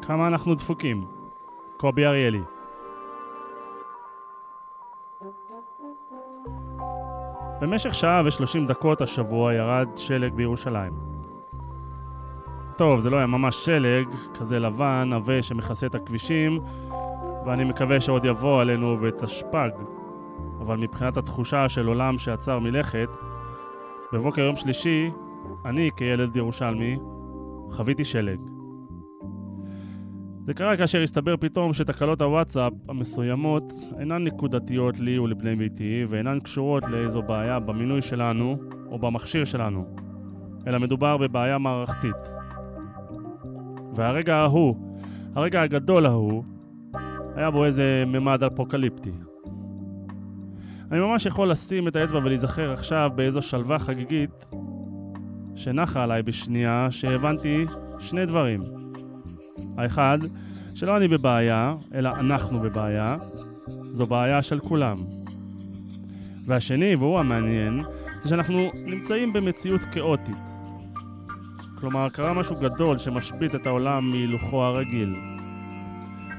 כמה 0.07 0.27
אנחנו 0.27 0.55
דפוקים? 0.55 1.05
קובי 1.77 2.07
אריאלי. 2.07 2.40
במשך 7.61 7.95
שעה 7.95 8.23
ושלושים 8.25 8.67
דקות 8.67 9.01
השבוע 9.01 9.55
ירד 9.55 9.88
שלג 9.97 10.35
בירושלים. 10.35 10.93
טוב, 12.77 13.01
זה 13.01 13.11
לא 13.11 13.17
היה 13.17 13.27
ממש 13.27 13.64
שלג, 13.64 14.09
כזה 14.35 14.59
לבן, 14.59 15.11
עבה 15.14 15.43
שמכסה 15.43 15.87
את 15.87 15.95
הכבישים, 15.95 16.61
ואני 17.47 17.64
מקווה 17.64 18.01
שעוד 18.01 18.25
יבוא 18.25 18.61
עלינו 18.61 18.97
בתשפ"ג. 18.97 19.71
אבל 20.61 20.77
מבחינת 20.77 21.17
התחושה 21.17 21.69
של 21.69 21.87
עולם 21.87 22.19
שעצר 22.19 22.59
מלכת, 22.59 23.09
בבוקר 24.12 24.43
יום 24.43 24.57
שלישי, 24.57 25.11
אני 25.64 25.90
כילד 25.97 26.37
ירושלמי, 26.37 26.99
חוויתי 27.71 28.05
שלג. 28.05 28.54
זה 30.46 30.54
קרה 30.54 30.76
כאשר 30.76 31.02
הסתבר 31.02 31.37
פתאום 31.37 31.72
שתקלות 31.72 32.20
הוואטסאפ 32.20 32.72
המסוימות 32.88 33.72
אינן 33.98 34.24
נקודתיות 34.24 35.00
לי 35.00 35.18
ולבני 35.18 35.57
ביתי 35.57 36.04
ואינן 36.09 36.40
קשורות 36.40 36.85
לאיזו 36.88 37.22
בעיה 37.22 37.61
במינוי 37.61 38.02
שלנו 38.02 38.57
או 38.90 38.98
במכשיר 38.98 39.44
שלנו, 39.44 39.87
אלא 40.66 40.78
מדובר 40.78 41.16
בבעיה 41.16 41.59
מערכתית. 41.59 42.28
והרגע 43.94 44.37
ההוא, 44.37 44.76
הרגע 45.35 45.62
הגדול 45.62 46.07
ההוא, 46.07 46.44
היה 47.37 47.50
בו 47.50 47.64
איזה 47.64 48.04
ממד 48.07 48.42
אפוקליפטי. 48.42 49.12
אני 50.92 51.00
ממש 51.00 51.26
יכול 51.26 51.50
לשים 51.50 51.88
את 51.88 51.96
האצבע 51.96 52.18
ולהיזכר 52.18 52.72
עכשיו 52.72 53.11
באיזו 53.14 53.42
שלווה 53.42 53.78
חגיגית 53.78 54.46
שנחה 55.54 56.02
עליי 56.02 56.22
בשנייה 56.22 56.88
שהבנתי 56.90 57.64
שני 57.98 58.26
דברים. 58.26 58.84
האחד, 59.77 60.19
שלא 60.75 60.97
אני 60.97 61.09
בבעיה, 61.09 61.75
אלא 61.95 62.11
אנחנו 62.11 62.61
בבעיה. 62.61 63.17
זו 63.91 64.07
בעיה 64.07 64.43
של 64.43 64.59
כולם. 64.59 64.97
והשני, 66.47 66.95
והוא 66.95 67.19
המעניין, 67.19 67.83
זה 68.23 68.29
שאנחנו 68.29 68.71
נמצאים 68.75 69.33
במציאות 69.33 69.81
כאוטית. 69.93 70.37
כלומר, 71.81 72.09
קרה 72.09 72.35
משהו 72.35 72.57
גדול 72.57 72.99
שמשבית 72.99 73.55
את 73.55 73.67
העולם 73.67 74.11
מהילוכו 74.11 74.63
הרגיל. 74.65 75.17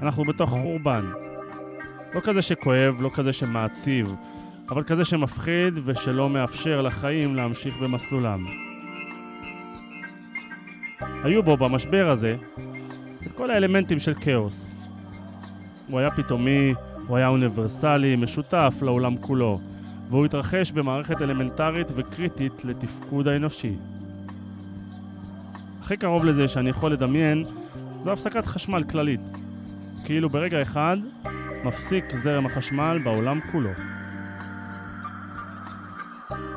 אנחנו 0.01 0.23
בתוך 0.23 0.49
חורבן. 0.49 1.05
לא 2.15 2.19
כזה 2.19 2.41
שכואב, 2.41 2.97
לא 3.01 3.09
כזה 3.13 3.33
שמעציב, 3.33 4.15
אבל 4.69 4.83
כזה 4.83 5.05
שמפחיד 5.05 5.73
ושלא 5.85 6.29
מאפשר 6.29 6.81
לחיים 6.81 7.35
להמשיך 7.35 7.77
במסלולם. 7.77 8.45
היו 11.23 11.43
בו, 11.43 11.57
במשבר 11.57 12.09
הזה, 12.09 12.35
כל 13.35 13.51
האלמנטים 13.51 13.99
של 13.99 14.13
כאוס. 14.13 14.71
הוא 15.87 15.99
היה 15.99 16.11
פתאומי, 16.11 16.73
הוא 17.07 17.17
היה 17.17 17.27
אוניברסלי, 17.27 18.15
משותף 18.15 18.75
לעולם 18.81 19.17
כולו, 19.17 19.59
והוא 20.09 20.25
התרחש 20.25 20.71
במערכת 20.71 21.21
אלמנטרית 21.21 21.87
וקריטית 21.95 22.65
לתפקוד 22.65 23.27
האנושי. 23.27 23.75
הכי 25.81 25.97
קרוב 25.97 26.25
לזה 26.25 26.47
שאני 26.47 26.69
יכול 26.69 26.93
לדמיין 26.93 27.43
זו 28.01 28.11
הפסקת 28.11 28.45
חשמל 28.45 28.83
כללית. 28.83 29.21
כאילו 30.05 30.29
ברגע 30.29 30.61
אחד 30.61 30.97
מפסיק 31.63 32.05
זרם 32.15 32.45
החשמל 32.45 32.99
בעולם 33.03 33.39
כולו. 33.51 33.69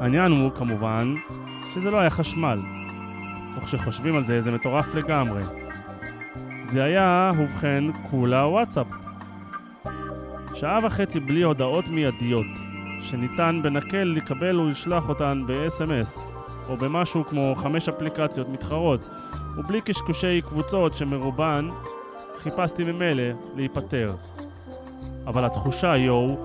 העניין 0.00 0.32
הוא, 0.32 0.50
כמובן, 0.50 1.14
שזה 1.74 1.90
לא 1.90 1.96
היה 1.96 2.10
חשמל. 2.10 2.60
וכשחושבים 3.56 4.16
על 4.16 4.24
זה, 4.24 4.40
זה 4.40 4.50
מטורף 4.50 4.94
לגמרי. 4.94 5.67
זה 6.68 6.84
היה, 6.84 7.30
ובכן, 7.38 7.84
כולה 8.10 8.46
וואטסאפ. 8.46 8.86
שעה 10.54 10.78
וחצי 10.82 11.20
בלי 11.20 11.42
הודעות 11.42 11.88
מיידיות, 11.88 12.46
שניתן 13.02 13.60
בנקל 13.62 14.04
לקבל 14.16 14.60
ולשלוח 14.60 15.08
אותן 15.08 15.42
ב-SMS, 15.46 16.18
או 16.68 16.76
במשהו 16.76 17.24
כמו 17.24 17.54
חמש 17.54 17.88
אפליקציות 17.88 18.48
מתחרות, 18.48 19.00
ובלי 19.56 19.80
קשקושי 19.80 20.40
קבוצות 20.42 20.94
שמרובן 20.94 21.68
חיפשתי 22.38 22.84
ממילא 22.84 23.22
להיפטר. 23.56 24.14
אבל 25.26 25.44
התחושה, 25.44 25.96
יואו, 25.96 26.36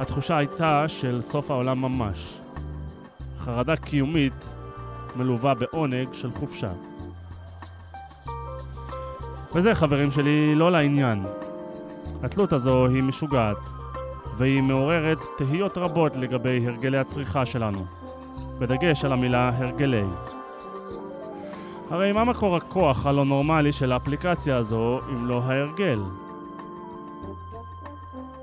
התחושה 0.00 0.36
הייתה 0.36 0.84
של 0.88 1.20
סוף 1.22 1.50
העולם 1.50 1.80
ממש. 1.80 2.38
חרדה 3.38 3.76
קיומית 3.76 4.44
מלווה 5.16 5.54
בעונג 5.54 6.08
של 6.12 6.30
חופשה. 6.30 6.70
וזה, 9.54 9.74
חברים 9.74 10.10
שלי, 10.10 10.54
לא 10.54 10.72
לעניין. 10.72 11.24
התלות 12.22 12.52
הזו 12.52 12.86
היא 12.86 13.02
משוגעת, 13.02 13.56
והיא 14.36 14.62
מעוררת 14.62 15.18
תהיות 15.38 15.78
רבות 15.78 16.16
לגבי 16.16 16.66
הרגלי 16.66 16.98
הצריכה 16.98 17.46
שלנו, 17.46 17.84
בדגש 18.58 19.04
על 19.04 19.12
המילה 19.12 19.50
הרגלי. 19.56 20.04
הרי 21.90 22.12
מה 22.12 22.24
מקור 22.24 22.56
הכוח 22.56 23.06
הלא 23.06 23.24
נורמלי 23.24 23.72
של 23.72 23.92
האפליקציה 23.92 24.56
הזו 24.56 25.00
אם 25.10 25.26
לא 25.26 25.42
ההרגל? 25.42 25.98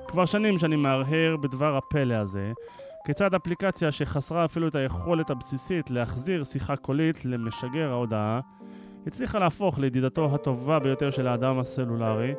כבר 0.08 0.26
שנים 0.26 0.60
שאני 0.60 0.76
מהרהר 0.76 1.38
בדבר 1.42 1.78
הפלא 1.78 2.14
הזה, 2.14 2.52
כיצד 3.06 3.34
אפליקציה 3.34 3.92
שחסרה 3.92 4.46
אפילו 4.46 4.68
את 4.68 4.76
היכולת 4.76 5.30
הבסיסית 5.30 5.92
להחזיר 5.92 6.44
שיחה 6.44 6.76
קולית 6.76 7.26
למשגר 7.26 7.90
ההודעה, 7.90 8.40
הצליחה 9.08 9.40
להפוך 9.40 9.80
לידידתו 9.80 10.36
הטובה 10.36 10.80
ביותר 10.80 11.12
של 11.12 11.28
האדם 11.28 11.60
הסלולרי, 11.60 12.34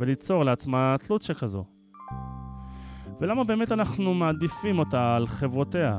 וליצור 0.00 0.44
לעצמה 0.44 0.96
תלות 1.06 1.22
שכזו. 1.22 1.64
ולמה 3.20 3.44
באמת 3.44 3.72
אנחנו 3.72 4.14
מעדיפים 4.14 4.78
אותה 4.78 5.16
על 5.16 5.26
חברותיה? 5.26 5.98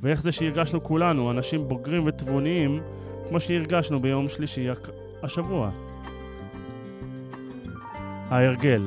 ואיך 0.00 0.22
זה 0.22 0.32
שהרגשנו 0.32 0.82
כולנו, 0.82 1.30
אנשים 1.30 1.68
בוגרים 1.68 2.06
ותבוניים, 2.06 2.80
כמו 3.28 3.40
שהרגשנו 3.40 4.00
ביום 4.00 4.28
שלישי 4.28 4.66
השבוע? 5.22 5.70
ההרגל. 8.28 8.82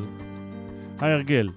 ההרגל. 0.99 1.49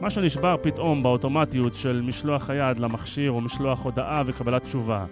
משהו 0.00 0.22
נשבר 0.22 0.56
פתאום 0.62 1.02
באוטומטיות 1.02 1.74
של 1.74 2.02
משלוח 2.06 2.50
היד 2.50 2.78
למכשיר 2.78 3.30
או 3.30 3.40
משלוח 3.40 3.84
הודעה 3.84 4.22
וקבלת 4.26 4.62
תשובה, 4.62 5.04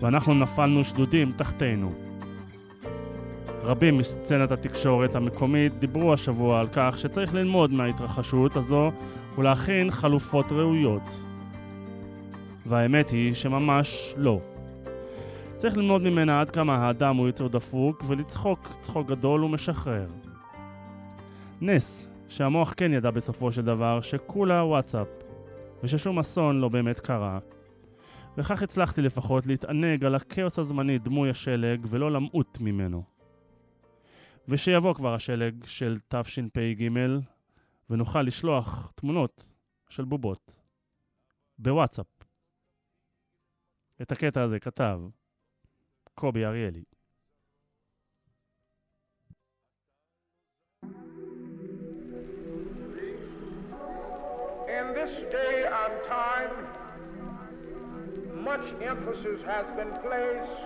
ואנחנו 0.00 0.34
נפלנו 0.34 0.84
שדודים 0.84 1.32
תחתינו. 1.36 1.92
רבים 3.62 3.98
מסצנת 3.98 4.50
התקשורת 4.52 5.16
המקומית 5.16 5.78
דיברו 5.78 6.12
השבוע 6.12 6.60
על 6.60 6.66
כך 6.72 6.98
שצריך 6.98 7.34
ללמוד 7.34 7.72
מההתרחשות 7.72 8.56
הזו 8.56 8.90
ולהכין 9.38 9.90
חלופות 9.90 10.52
ראויות. 10.52 11.02
והאמת 12.66 13.10
היא 13.10 13.34
שממש 13.34 14.14
לא. 14.16 14.40
צריך 15.56 15.76
ללמוד 15.76 16.02
ממנה 16.02 16.40
עד 16.40 16.50
כמה 16.50 16.76
האדם 16.76 17.16
הוא 17.16 17.28
יצור 17.28 17.48
דפוק 17.48 18.04
ולצחוק 18.06 18.68
צחוק 18.80 19.08
גדול 19.08 19.44
ומשחרר. 19.44 20.06
נס 21.60 22.08
שהמוח 22.28 22.74
כן 22.76 22.92
ידע 22.92 23.10
בסופו 23.10 23.52
של 23.52 23.62
דבר 23.62 24.00
שכולה 24.00 24.64
וואטסאפ 24.64 25.06
וששום 25.84 26.18
אסון 26.18 26.60
לא 26.60 26.68
באמת 26.68 27.00
קרה 27.00 27.38
וכך 28.36 28.62
הצלחתי 28.62 29.02
לפחות 29.02 29.46
להתענג 29.46 30.04
על 30.04 30.14
הכאוס 30.14 30.58
הזמני 30.58 30.98
דמוי 30.98 31.30
השלג 31.30 31.86
ולא 31.88 32.12
למות 32.12 32.58
ממנו. 32.60 33.02
ושיבוא 34.48 34.94
כבר 34.94 35.14
השלג 35.14 35.64
של 35.64 35.98
תשפ"ג 36.08 36.88
ונוכל 37.90 38.22
לשלוח 38.22 38.92
תמונות 38.94 39.48
של 39.88 40.04
בובות 40.04 40.52
בוואטסאפ. 41.58 42.06
את 44.02 44.12
הקטע 44.12 44.42
הזה 44.42 44.60
כתב 44.60 45.00
קובי 46.14 46.44
אריאלי. 46.44 46.84
In 54.80 54.94
this 54.94 55.14
day 55.32 55.66
and 55.82 55.96
time, 56.04 56.79
much 58.40 58.72
emphasis 58.82 59.42
has 59.42 59.70
been 59.72 59.92
placed 60.02 60.62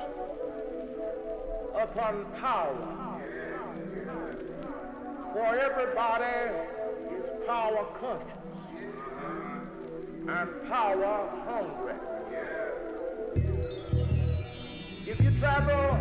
upon 1.74 2.24
power. 2.40 3.20
For 5.32 5.54
everybody 5.56 6.52
is 7.18 7.30
power 7.46 7.84
conscious 7.98 8.44
and 10.28 10.68
power 10.68 11.28
hungry. 11.46 11.94
If 15.06 15.20
you 15.20 15.30
travel 15.38 15.98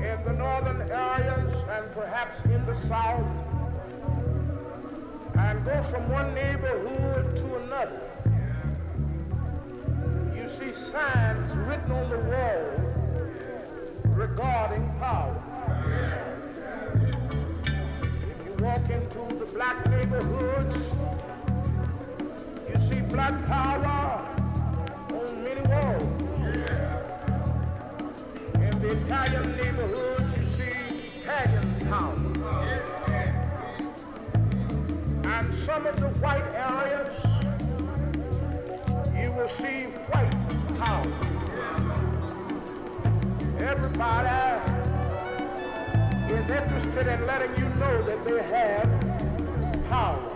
in 0.00 0.24
the 0.24 0.32
northern 0.32 0.90
areas 0.90 1.64
and 1.70 1.92
perhaps 1.92 2.42
in 2.46 2.64
the 2.64 2.74
south, 2.74 3.26
and 5.36 5.64
go 5.64 5.82
from 5.82 6.08
one 6.10 6.34
neighborhood 6.34 7.36
to 7.36 7.56
another, 7.56 8.09
see 10.50 10.72
signs 10.72 11.52
written 11.52 11.92
on 11.92 12.10
the 12.10 12.18
wall 12.18 12.70
regarding 14.16 14.82
power. 14.98 15.36
If 18.32 18.44
you 18.44 18.52
walk 18.64 18.90
into 18.90 19.34
the 19.38 19.46
black 19.54 19.88
neighborhoods, 19.88 20.76
you 22.68 22.80
see 22.80 23.00
black 23.00 23.46
power 23.46 24.26
on 25.12 25.44
many 25.44 25.62
walls. 25.68 26.02
In 28.54 28.80
the 28.82 28.90
Italian 29.02 29.56
neighborhoods, 29.56 30.36
you 30.36 30.46
see 30.56 30.74
Italian 31.20 31.68
power. 31.88 32.16
And 35.24 35.54
some 35.54 35.86
of 35.86 36.00
the 36.00 36.08
white 36.18 36.48
areas, 36.54 37.14
you 39.16 39.30
will 39.32 39.48
see 39.48 39.84
white 40.10 40.39
Everybody 43.60 44.28
is 46.34 46.50
interested 46.50 47.06
in 47.06 47.26
letting 47.26 47.56
you 47.58 47.68
know 47.78 48.02
that 48.02 48.24
they 48.24 48.42
have 48.42 49.88
power. 49.88 50.29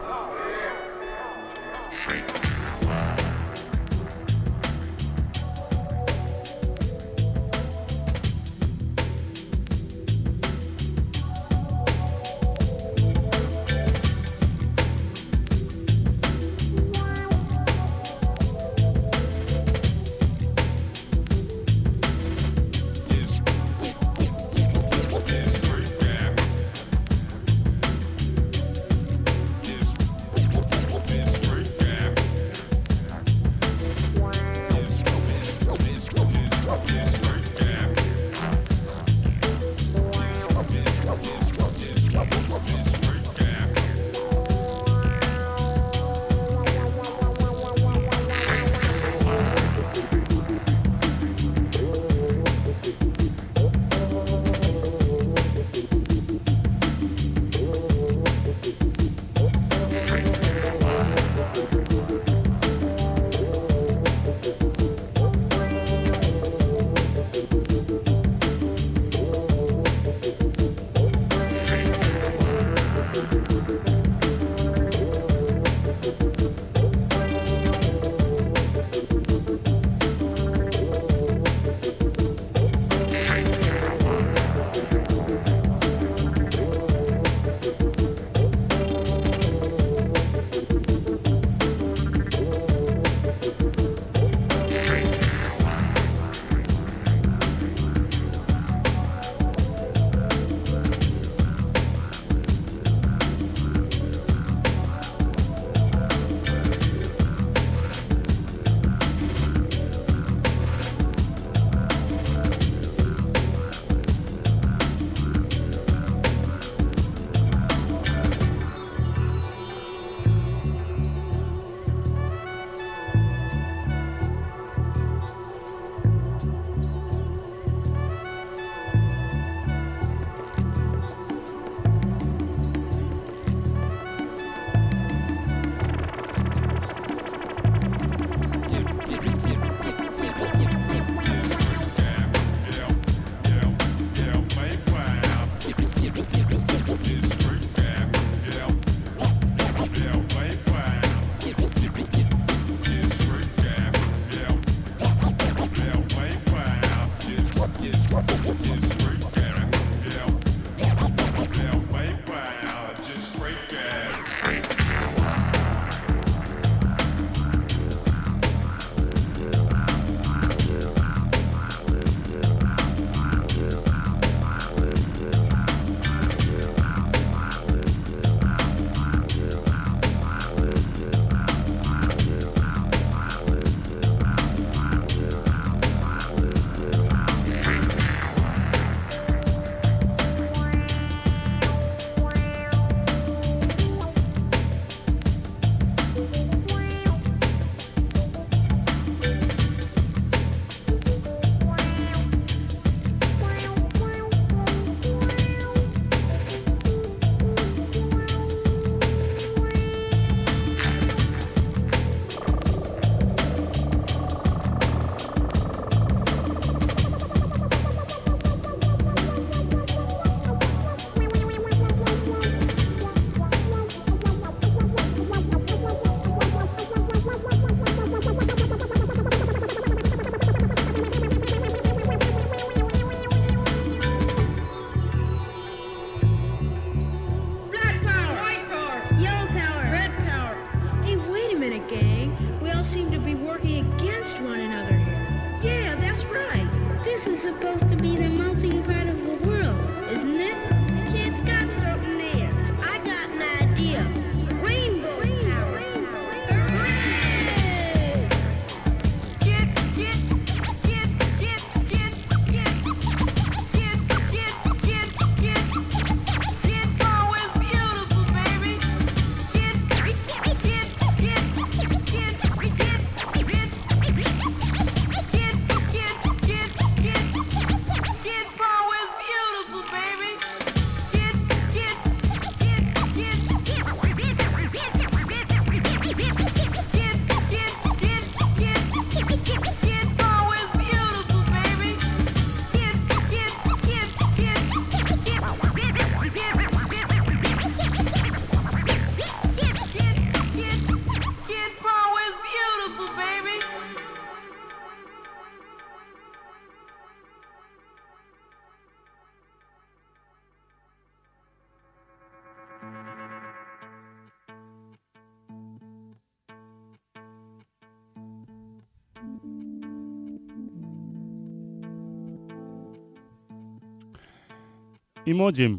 אימוג'ים 325.26 325.78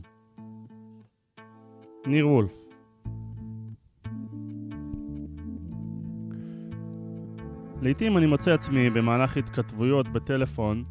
ניר 2.07 2.27
וולף 2.27 2.51
לעתים 7.81 8.17
אני 8.17 8.25
מוצא 8.25 8.51
עצמי 8.51 8.89
במהלך 8.89 9.37
התכתבויות 9.37 10.07
בטלפון 10.07 10.83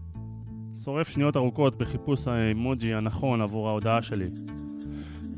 שורף 0.85 1.09
שניות 1.09 1.37
ארוכות 1.37 1.77
בחיפוש 1.77 2.29
האימוג'י 2.29 2.95
הנכון 2.95 3.41
עבור 3.41 3.69
ההודעה 3.69 4.03
שלי. 4.03 4.29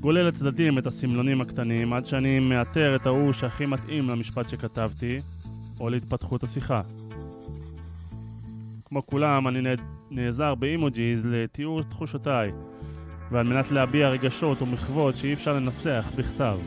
גולל 0.01 0.27
לצדדים 0.27 0.79
את 0.79 0.87
הסמלונים 0.87 1.41
הקטנים 1.41 1.93
עד 1.93 2.05
שאני 2.05 2.39
מאתר 2.39 2.97
את 2.97 3.07
ההוא 3.07 3.33
שהכי 3.33 3.67
מתאים 3.67 4.09
למשפט 4.09 4.49
שכתבתי 4.49 5.19
או 5.81 5.91
להתפתחות 5.91 6.43
השיחה. 6.43 6.83
כמו 8.85 9.07
כולם, 9.07 9.49
אני 9.49 9.61
נעזר 10.11 10.55
באימוג'יז 10.55 11.27
לתיאור 11.27 11.83
תחושותיי 11.83 12.53
ועל 13.31 13.47
מנת 13.47 13.71
להביע 13.71 14.09
רגשות 14.09 14.63
ומחוות 14.63 15.17
שאי 15.17 15.33
אפשר 15.33 15.55
לנסח 15.55 16.05
בכתב. 16.17 16.59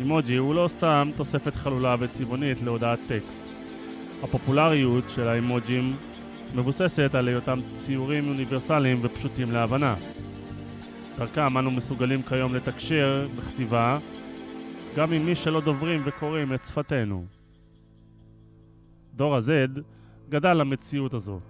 אימוג'י 0.00 0.36
הוא 0.36 0.54
לא 0.54 0.68
סתם 0.68 1.10
תוספת 1.16 1.54
חלולה 1.54 1.96
וצבעונית 1.98 2.62
להודעת 2.62 2.98
טקסט. 3.08 3.40
הפופולריות 4.22 5.04
של 5.08 5.28
האימוג'ים 5.28 5.96
מבוססת 6.54 7.14
על 7.14 7.28
היותם 7.28 7.60
ציורים 7.74 8.28
אוניברסליים 8.28 8.98
ופשוטים 9.02 9.52
להבנה. 9.52 9.94
דרכם 11.18 11.58
אנו 11.58 11.70
מסוגלים 11.70 12.22
כיום 12.22 12.54
לתקשר 12.54 13.28
בכתיבה 13.36 13.98
גם 14.96 15.12
עם 15.12 15.26
מי 15.26 15.34
שלא 15.34 15.60
דוברים 15.60 16.02
וקוראים 16.04 16.54
את 16.54 16.64
שפתנו. 16.64 17.24
דור 19.14 19.36
ה-Z 19.36 19.80
גדל 20.28 20.54
למציאות 20.54 21.14
הזו. 21.14 21.40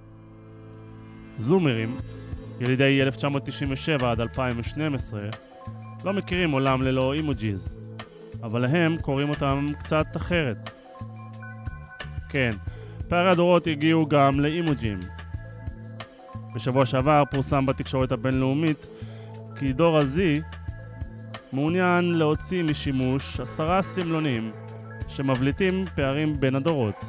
זומרים, 1.36 1.96
ילידי 2.60 3.02
1997 3.02 4.10
עד 4.10 4.20
2012, 4.20 5.20
לא 6.04 6.12
מכירים 6.12 6.50
עולם 6.50 6.82
ללא 6.82 7.12
אימוג'יז, 7.12 7.78
אבל 8.42 8.64
הם 8.64 8.96
קוראים 8.98 9.28
אותם 9.28 9.66
קצת 9.78 10.06
אחרת. 10.16 10.70
כן, 12.28 12.50
פערי 13.08 13.30
הדורות 13.30 13.66
הגיעו 13.66 14.06
גם 14.06 14.40
לאימוג'ים. 14.40 14.98
בשבוע 16.54 16.86
שעבר 16.86 17.22
פורסם 17.30 17.66
בתקשורת 17.66 18.12
הבינלאומית 18.12 18.86
כי 19.58 19.72
דור 19.72 19.98
ה-Z 19.98 20.18
מעוניין 21.52 22.14
להוציא 22.14 22.62
משימוש 22.62 23.40
עשרה 23.40 23.82
סמלונים 23.82 24.52
שמבליטים 25.08 25.84
פערים 25.94 26.32
בין 26.40 26.54
הדורות. 26.54 27.04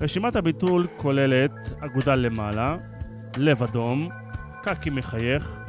רשימת 0.00 0.36
הביטול 0.36 0.86
כוללת 0.96 1.52
אגודה 1.80 2.14
למעלה, 2.14 2.76
לב 3.36 3.62
אדום, 3.62 4.08
קקי 4.62 4.90
מחייך, 4.90 5.60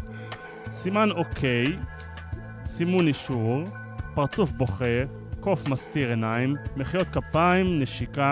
סימן 0.72 1.12
אוקיי, 1.12 1.66
סימון 2.66 3.08
אישור, 3.08 3.64
פרצוף 4.14 4.52
בוכה, 4.52 5.04
קוף 5.40 5.68
מסתיר 5.68 6.10
עיניים, 6.10 6.56
מחיאות 6.78 7.10
כפיים, 7.10 7.80
נשיקה 7.80 8.32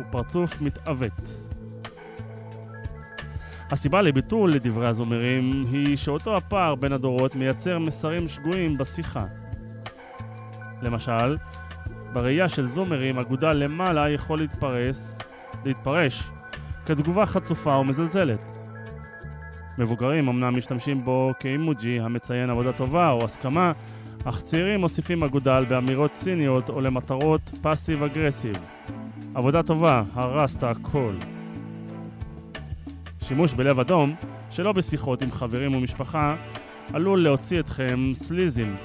ופרצוף 0.00 0.60
מתעוות. 0.60 1.52
הסיבה 3.70 4.02
לביטול 4.02 4.52
לדברי 4.52 4.88
הזומרים 4.88 5.64
היא 5.72 5.96
שאותו 5.96 6.36
הפער 6.36 6.74
בין 6.74 6.92
הדורות 6.92 7.34
מייצר 7.34 7.78
מסרים 7.78 8.28
שגויים 8.28 8.78
בשיחה. 8.78 9.24
למשל, 10.82 11.36
בראייה 12.12 12.48
של 12.48 12.66
זומרים, 12.66 13.18
אגודה 13.18 13.52
למעלה 13.52 14.10
יכול 14.10 14.38
להתפרס, 14.38 15.18
להתפרש 15.64 16.30
כתגובה 16.86 17.26
חצופה 17.26 17.70
ומזלזלת. 17.70 18.58
מבוגרים 19.78 20.28
אמנם 20.28 20.56
משתמשים 20.56 21.04
בו 21.04 21.32
כאימוג'י 21.40 22.00
המציין 22.00 22.50
עבודה 22.50 22.72
טובה 22.72 23.10
או 23.10 23.24
הסכמה, 23.24 23.72
אך 24.24 24.40
צעירים 24.40 24.80
מוסיפים 24.80 25.22
אגודל 25.22 25.64
באמירות 25.64 26.12
ציניות 26.12 26.68
או 26.68 26.80
למטרות 26.80 27.50
פאסיב 27.62 28.02
אגרסיב. 28.02 28.56
עבודה 29.34 29.62
טובה, 29.62 30.02
הרסת 30.14 30.62
הכל. 30.62 31.14
שימוש 33.22 33.54
בלב 33.54 33.80
אדום, 33.80 34.14
שלא 34.50 34.72
בשיחות 34.72 35.22
עם 35.22 35.30
חברים 35.30 35.74
ומשפחה, 35.74 36.36
עלול 36.92 37.22
להוציא 37.22 37.60
אתכם 37.60 38.10
סליזים, 38.14 38.76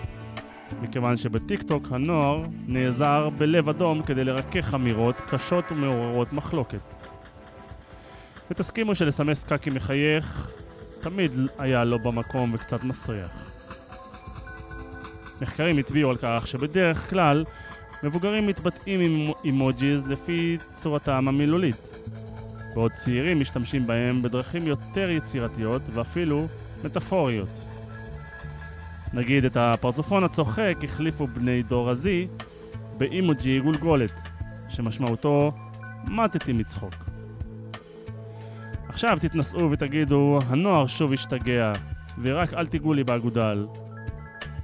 מכיוון 0.82 1.16
שבטיקטוק 1.16 1.88
הנוער 1.92 2.46
נעזר 2.68 3.30
בלב 3.38 3.70
אדום 3.70 4.04
כדי 4.04 4.24
לרכך 4.24 4.74
אמירות 4.74 5.22
קשות 5.22 5.72
ומעוררות 5.72 6.34
מחלוקת. 6.34 6.97
ותסכימו 8.52 8.96
שלסמס 8.96 9.44
קקי 9.44 9.70
מחייך 9.70 10.52
תמיד 11.02 11.32
היה 11.60 11.86
לא 11.86 11.98
במקום 11.98 12.52
וקצת 12.54 12.84
מסריח. 12.84 13.54
מחקרים 15.42 15.78
הצביעו 15.78 16.10
על 16.10 16.18
כך 16.22 16.48
שבדרך 16.48 17.10
כלל 17.10 17.46
מבוגרים 18.04 18.48
מתבטאים 18.48 19.02
עם 19.02 19.32
אימוג'יז 19.44 20.08
לפי 20.08 20.58
צורתם 20.76 21.28
המילולית, 21.28 21.90
בעוד 22.74 22.92
צעירים 22.92 23.40
משתמשים 23.40 23.88
בהם 23.88 24.22
בדרכים 24.22 24.68
יותר 24.68 25.10
יצירתיות 25.10 25.82
ואפילו 25.94 26.48
מטאפוריות. 26.84 27.50
נגיד 29.14 29.46
את 29.46 29.58
הפרצופון 29.58 30.24
הצוחק 30.24 30.76
החליפו 30.84 31.28
בני 31.28 31.64
דור 31.64 31.90
ה-Z 31.90 32.06
באימוג'י 32.98 33.60
גולגולת, 33.60 34.12
שמשמעותו 34.70 35.52
מתתי 36.08 36.54
מצחוק. 36.54 37.17
עכשיו 38.98 39.18
תתנסו 39.22 39.70
ותגידו, 39.72 40.40
הנוער 40.48 40.88
שוב 40.88 41.14
השתגע, 41.14 41.74
ורק 42.22 42.54
אל 42.54 42.66
תיגעו 42.66 42.94
לי 42.94 43.04
באגודל. 43.04 43.68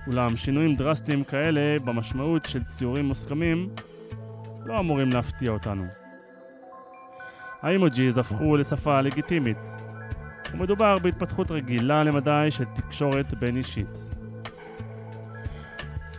אולם 0.07 0.35
שינויים 0.35 0.75
דרסטיים 0.75 1.23
כאלה 1.23 1.75
במשמעות 1.85 2.45
של 2.45 2.63
ציורים 2.63 3.05
מוסכמים 3.05 3.69
לא 4.65 4.79
אמורים 4.79 5.09
להפתיע 5.09 5.51
אותנו. 5.51 5.85
האימוג'יז 7.61 8.17
הפכו 8.17 8.57
לשפה 8.57 9.01
לגיטימית, 9.01 9.57
ומדובר 10.53 10.99
בהתפתחות 10.99 11.51
רגילה 11.51 12.03
למדי 12.03 12.47
של 12.49 12.65
תקשורת 12.65 13.33
בין 13.33 13.57
אישית. 13.57 13.97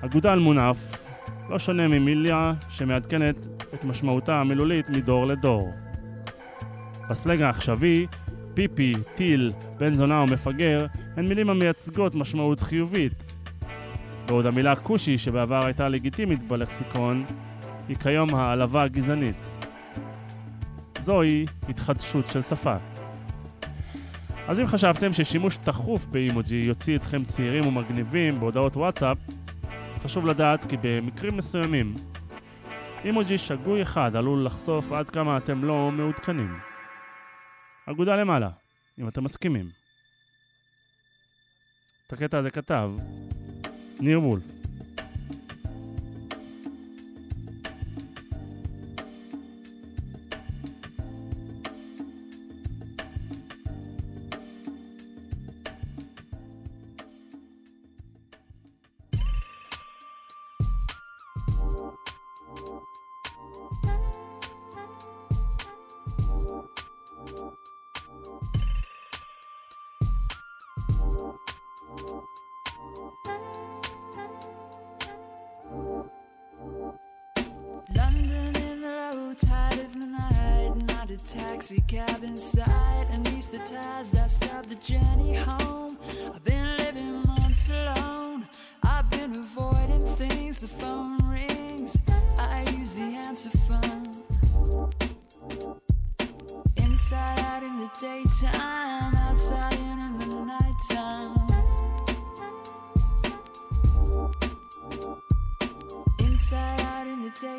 אגודל 0.04 0.38
מונף 0.38 1.08
לא 1.48 1.58
שונה 1.58 1.88
ממיlia 1.88 2.64
שמעדכנת 2.68 3.46
את 3.74 3.84
משמעותה 3.84 4.40
המילולית 4.40 4.88
מדור 4.88 5.26
לדור. 5.26 5.84
בסלנג 7.10 7.42
העכשווי, 7.42 8.06
פיפי, 8.54 8.92
טיל, 9.14 9.52
בן 9.78 9.94
זונה 9.94 10.20
או 10.20 10.26
מפגר 10.26 10.86
הן 11.16 11.28
מילים 11.28 11.50
המייצגות 11.50 12.14
משמעות 12.14 12.60
חיובית, 12.60 13.34
בעוד 14.26 14.46
המילה 14.46 14.76
כושי 14.76 15.18
שבעבר 15.18 15.64
הייתה 15.64 15.88
לגיטימית 15.88 16.42
בלקסיקון 16.42 17.24
היא 17.88 17.96
כיום 17.96 18.34
העלבה 18.34 18.82
הגזענית. 18.82 19.36
זוהי 21.00 21.46
התחדשות 21.68 22.26
של 22.26 22.42
שפה. 22.42 22.74
אז 24.48 24.60
אם 24.60 24.66
חשבתם 24.66 25.12
ששימוש 25.12 25.56
תכוף 25.56 26.06
באימוג'י 26.06 26.62
יוציא 26.66 26.96
אתכם 26.96 27.24
צעירים 27.24 27.66
ומגניבים 27.66 28.40
בהודעות 28.40 28.76
וואטסאפ, 28.76 29.18
חשוב 30.02 30.26
לדעת 30.26 30.64
כי 30.64 30.76
במקרים 30.82 31.36
מסוימים, 31.36 31.94
אימוג'י 33.04 33.38
שגוי 33.38 33.82
אחד 33.82 34.16
עלול 34.16 34.46
לחשוף 34.46 34.92
עד 34.92 35.10
כמה 35.10 35.36
אתם 35.36 35.64
לא 35.64 35.90
מעודכנים. 35.92 36.73
אגודה 37.90 38.16
למעלה, 38.16 38.50
אם 38.98 39.08
אתם 39.08 39.24
מסכימים. 39.24 39.66
את 42.06 42.12
הקטע 42.12 42.38
הזה 42.38 42.50
כתב 42.50 42.90
ניר 44.00 44.20
וולף. 44.20 44.53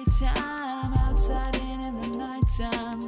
Outside 0.07 1.55
in 1.55 1.81
in 1.81 2.01
the 2.01 2.17
nighttime. 2.17 3.01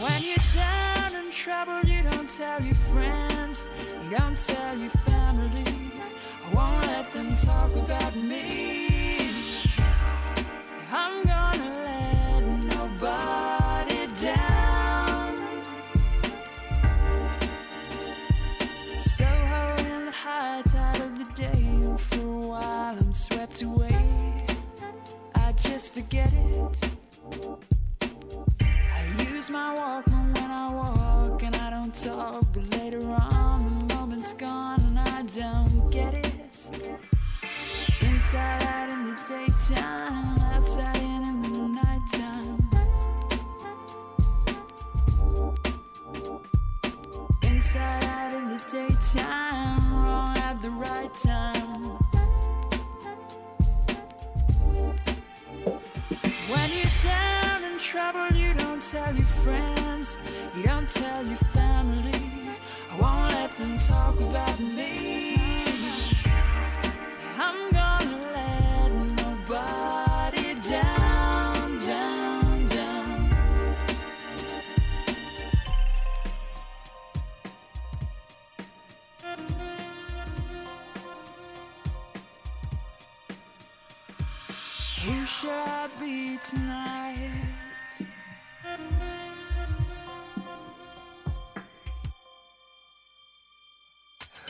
When 0.00 0.22
you're 0.22 0.36
down 0.54 1.14
and 1.14 1.32
troubled, 1.32 1.86
you 1.86 2.02
don't 2.02 2.28
tell 2.28 2.62
your 2.62 2.74
friends, 2.74 3.66
you 4.04 4.16
don't 4.16 4.36
tell 4.36 4.76
your 4.78 4.90
family. 4.90 5.64
I 6.46 6.54
won't 6.54 6.86
let 6.86 7.12
them 7.12 7.36
talk 7.36 7.74
about 7.76 8.16
me. 8.16 9.30
I'm 10.92 11.24
gonna 11.24 11.49
forget 25.92 26.32
it. 26.32 26.92
I 28.60 29.24
use 29.28 29.50
my 29.50 29.74
Walkman 29.74 30.40
when 30.40 30.50
I 30.50 30.72
walk, 30.72 31.42
and 31.42 31.56
I 31.56 31.70
don't 31.70 31.92
talk. 31.92 32.44
But 32.52 32.70
later 32.78 33.02
on, 33.10 33.88
the 33.88 33.94
moment's 33.94 34.32
gone, 34.34 34.80
and 34.82 35.00
I 35.00 35.22
don't 35.22 35.90
get 35.90 36.14
it. 36.14 36.34
Inside 38.02 38.62
out 38.62 38.90
in 38.90 39.04
the 39.06 39.16
daytime, 39.28 40.38
outside 40.54 40.96
in 40.98 41.22
in 41.44 41.52
the 41.52 41.68
nighttime. 41.82 42.70
Inside 47.42 48.04
out 48.04 48.32
in 48.32 48.48
the 48.48 48.62
daytime, 48.70 50.04
wrong 50.04 50.38
at 50.38 50.60
the 50.62 50.70
right 50.70 51.12
time. 51.14 51.49
Tell 58.90 59.14
your 59.14 59.24
friends, 59.24 60.18
you 60.56 60.64
don't 60.64 60.90
tell 60.90 61.24
your 61.24 61.36
family. 61.36 62.32
I 62.90 63.00
won't 63.00 63.32
let 63.32 63.56
them 63.56 63.78
talk 63.78 64.18
about 64.20 64.58
me. 64.58 65.36
I'm 67.38 67.70
gonna 67.70 68.18
let 68.34 68.90
nobody 69.22 70.54
down, 70.68 71.78
down, 71.78 72.66
down. 72.66 73.30
Who 85.04 85.26
should 85.26 85.50
I 85.50 85.88
be 86.00 86.38
tonight? 86.42 87.29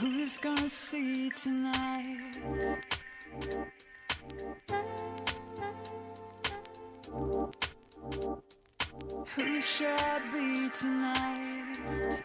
Who's 0.01 0.39
gonna 0.39 0.67
see 0.67 1.29
tonight? 1.29 2.39
Who 9.37 9.61
shall 9.61 10.21
be 10.33 10.71
tonight? 10.71 12.23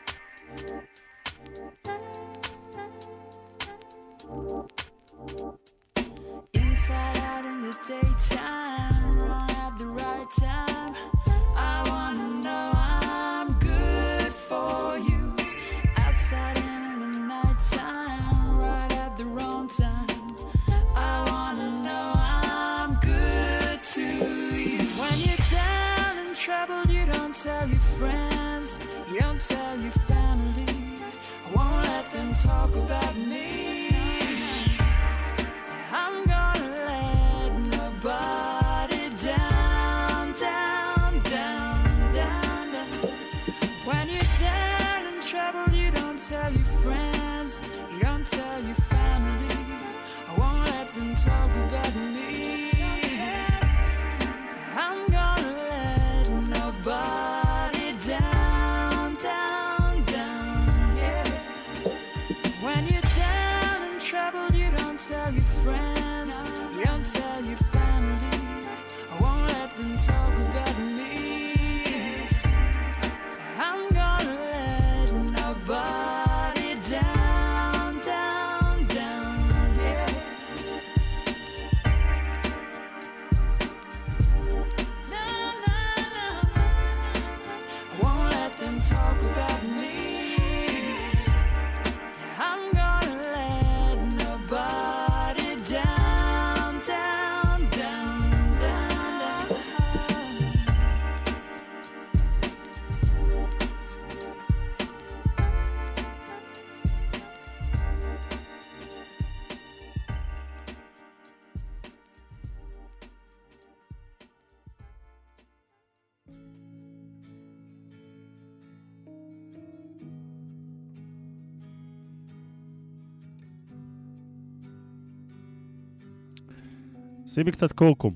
שימי 127.35 127.51
קצת 127.51 127.71
קורקום. 127.71 128.15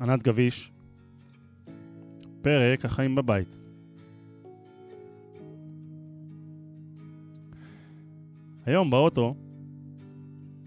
ענת 0.00 0.22
גביש. 0.22 0.72
פרק 2.42 2.84
החיים 2.84 3.14
בבית. 3.14 3.58
היום 8.66 8.90
באוטו 8.90 9.34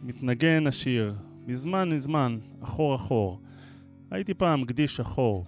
מתנגן 0.04 0.68
השיר, 0.68 1.16
מזמן 1.48 1.90
מזמן, 1.90 2.38
אחור 2.64 2.96
אחור. 2.96 3.42
הייתי 4.12 4.34
פעם 4.34 4.64
גדיש 4.64 4.96
שחור. 4.96 5.46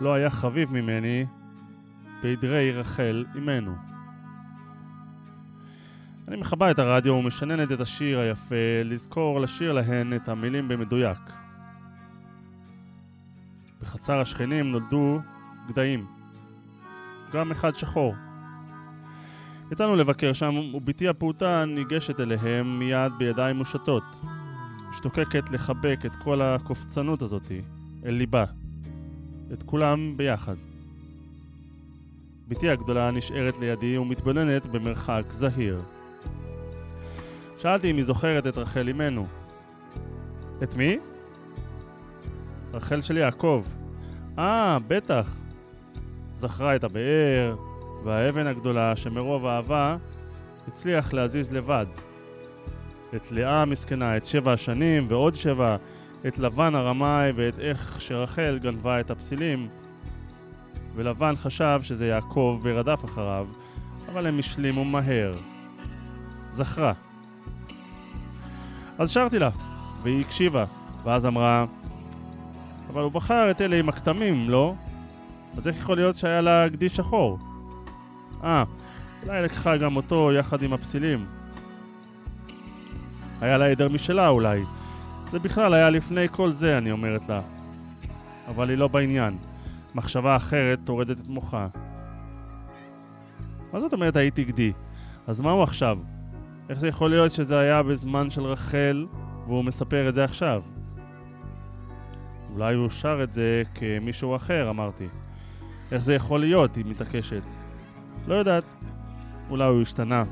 לא 0.00 0.14
היה 0.14 0.30
חביב 0.30 0.72
ממני, 0.72 1.24
בעדרי 2.22 2.72
רחל 2.72 3.24
אמנו. 3.36 3.91
אני 6.32 6.40
מכבה 6.40 6.70
את 6.70 6.78
הרדיו 6.78 7.14
ומשננת 7.14 7.72
את 7.72 7.80
השיר 7.80 8.18
היפה, 8.18 8.54
לזכור 8.84 9.40
לשיר 9.40 9.72
להן 9.72 10.16
את 10.16 10.28
המילים 10.28 10.68
במדויק. 10.68 11.18
בחצר 13.80 14.20
השכנים 14.20 14.72
נולדו 14.72 15.20
גדיים. 15.68 16.06
גם 17.32 17.50
אחד 17.50 17.74
שחור. 17.74 18.14
יצאנו 19.72 19.96
לבקר 19.96 20.32
שם, 20.32 20.54
ובתי 20.74 21.08
הפעוטה 21.08 21.64
ניגשת 21.64 22.20
אליהם 22.20 22.78
מיד 22.78 23.12
בידיים 23.18 23.56
מושטות. 23.56 24.04
משתוקקת 24.90 25.50
לחבק 25.50 25.98
את 26.06 26.16
כל 26.16 26.42
הקופצנות 26.42 27.22
הזאתי. 27.22 27.60
אל 28.04 28.14
ליבה. 28.14 28.44
את 29.52 29.62
כולם 29.62 30.16
ביחד. 30.16 30.56
בתי 32.48 32.70
הגדולה 32.70 33.10
נשארת 33.10 33.58
לידי 33.58 33.98
ומתבוננת 33.98 34.66
במרחק 34.66 35.24
זהיר. 35.30 35.82
שאלתי 37.62 37.90
אם 37.90 37.96
היא 37.96 38.04
זוכרת 38.04 38.46
את 38.46 38.58
רחל 38.58 38.88
אמנו. 38.88 39.26
את 40.62 40.74
מי? 40.74 40.98
רחל 42.72 43.00
של 43.00 43.16
יעקב. 43.16 43.64
אה, 44.38 44.78
בטח. 44.88 45.36
זכרה 46.36 46.76
את 46.76 46.84
הבאר 46.84 47.56
והאבן 48.04 48.46
הגדולה 48.46 48.96
שמרוב 48.96 49.46
אהבה 49.46 49.96
הצליח 50.68 51.12
להזיז 51.12 51.52
לבד. 51.52 51.86
את 53.16 53.32
לאה 53.32 53.62
המסכנה, 53.62 54.16
את 54.16 54.24
שבע 54.24 54.52
השנים 54.52 55.04
ועוד 55.08 55.34
שבע, 55.34 55.76
את 56.26 56.38
לבן 56.38 56.74
הרמאי 56.74 57.32
ואת 57.36 57.58
איך 57.58 58.00
שרחל 58.00 58.58
גנבה 58.62 59.00
את 59.00 59.10
הפסילים. 59.10 59.68
ולבן 60.94 61.36
חשב 61.36 61.80
שזה 61.82 62.06
יעקב 62.06 62.60
ורדף 62.62 63.04
אחריו, 63.04 63.48
אבל 64.08 64.26
הם 64.26 64.38
השלימו 64.38 64.84
מהר. 64.84 65.34
זכרה. 66.50 66.92
אז 68.98 69.10
שרתי 69.10 69.38
לה, 69.38 69.50
והיא 70.02 70.20
הקשיבה, 70.20 70.64
ואז 71.04 71.26
אמרה, 71.26 71.64
אבל 72.88 73.02
הוא 73.02 73.12
בחר 73.12 73.50
את 73.50 73.60
אלה 73.60 73.76
עם 73.76 73.88
הכתמים, 73.88 74.50
לא? 74.50 74.74
אז 75.56 75.68
איך 75.68 75.76
יכול 75.76 75.96
להיות 75.96 76.16
שהיה 76.16 76.40
לה 76.40 76.68
גדי 76.68 76.88
שחור? 76.88 77.38
אה, 78.44 78.64
אולי 79.22 79.42
לקחה 79.42 79.76
גם 79.76 79.96
אותו 79.96 80.32
יחד 80.32 80.62
עם 80.62 80.72
הפסילים. 80.72 81.26
היה 83.40 83.58
לה 83.58 83.66
עדר 83.66 83.88
משלה 83.88 84.28
אולי. 84.28 84.64
זה 85.30 85.38
בכלל 85.38 85.74
היה 85.74 85.90
לפני 85.90 86.28
כל 86.28 86.52
זה, 86.52 86.78
אני 86.78 86.90
אומרת 86.90 87.28
לה. 87.28 87.40
אבל 88.48 88.70
היא 88.70 88.78
לא 88.78 88.88
בעניין. 88.88 89.38
מחשבה 89.94 90.36
אחרת 90.36 90.78
טורדת 90.84 91.20
את 91.20 91.28
מוחה. 91.28 91.66
מה 93.72 93.80
זאת 93.80 93.92
אומרת 93.92 94.16
הייתי 94.16 94.44
גדי? 94.44 94.72
אז 95.26 95.40
מה 95.40 95.50
הוא 95.50 95.62
עכשיו? 95.62 95.98
איך 96.68 96.78
זה 96.78 96.88
יכול 96.88 97.10
להיות 97.10 97.32
שזה 97.32 97.58
היה 97.58 97.82
בזמן 97.82 98.30
של 98.30 98.42
רחל 98.42 99.06
והוא 99.46 99.64
מספר 99.64 100.08
את 100.08 100.14
זה 100.14 100.24
עכשיו? 100.24 100.62
אולי 102.52 102.74
הוא 102.74 102.90
שר 102.90 103.20
את 103.22 103.32
זה 103.32 103.62
כמישהו 103.74 104.36
אחר, 104.36 104.70
אמרתי. 104.70 105.08
איך 105.92 106.02
זה 106.02 106.14
יכול 106.14 106.40
להיות? 106.40 106.74
היא 106.74 106.84
מתעקשת. 106.88 107.42
לא 108.26 108.34
יודעת. 108.34 108.64
אולי 109.50 109.64
הוא 109.64 109.82
השתנה. 109.82 110.24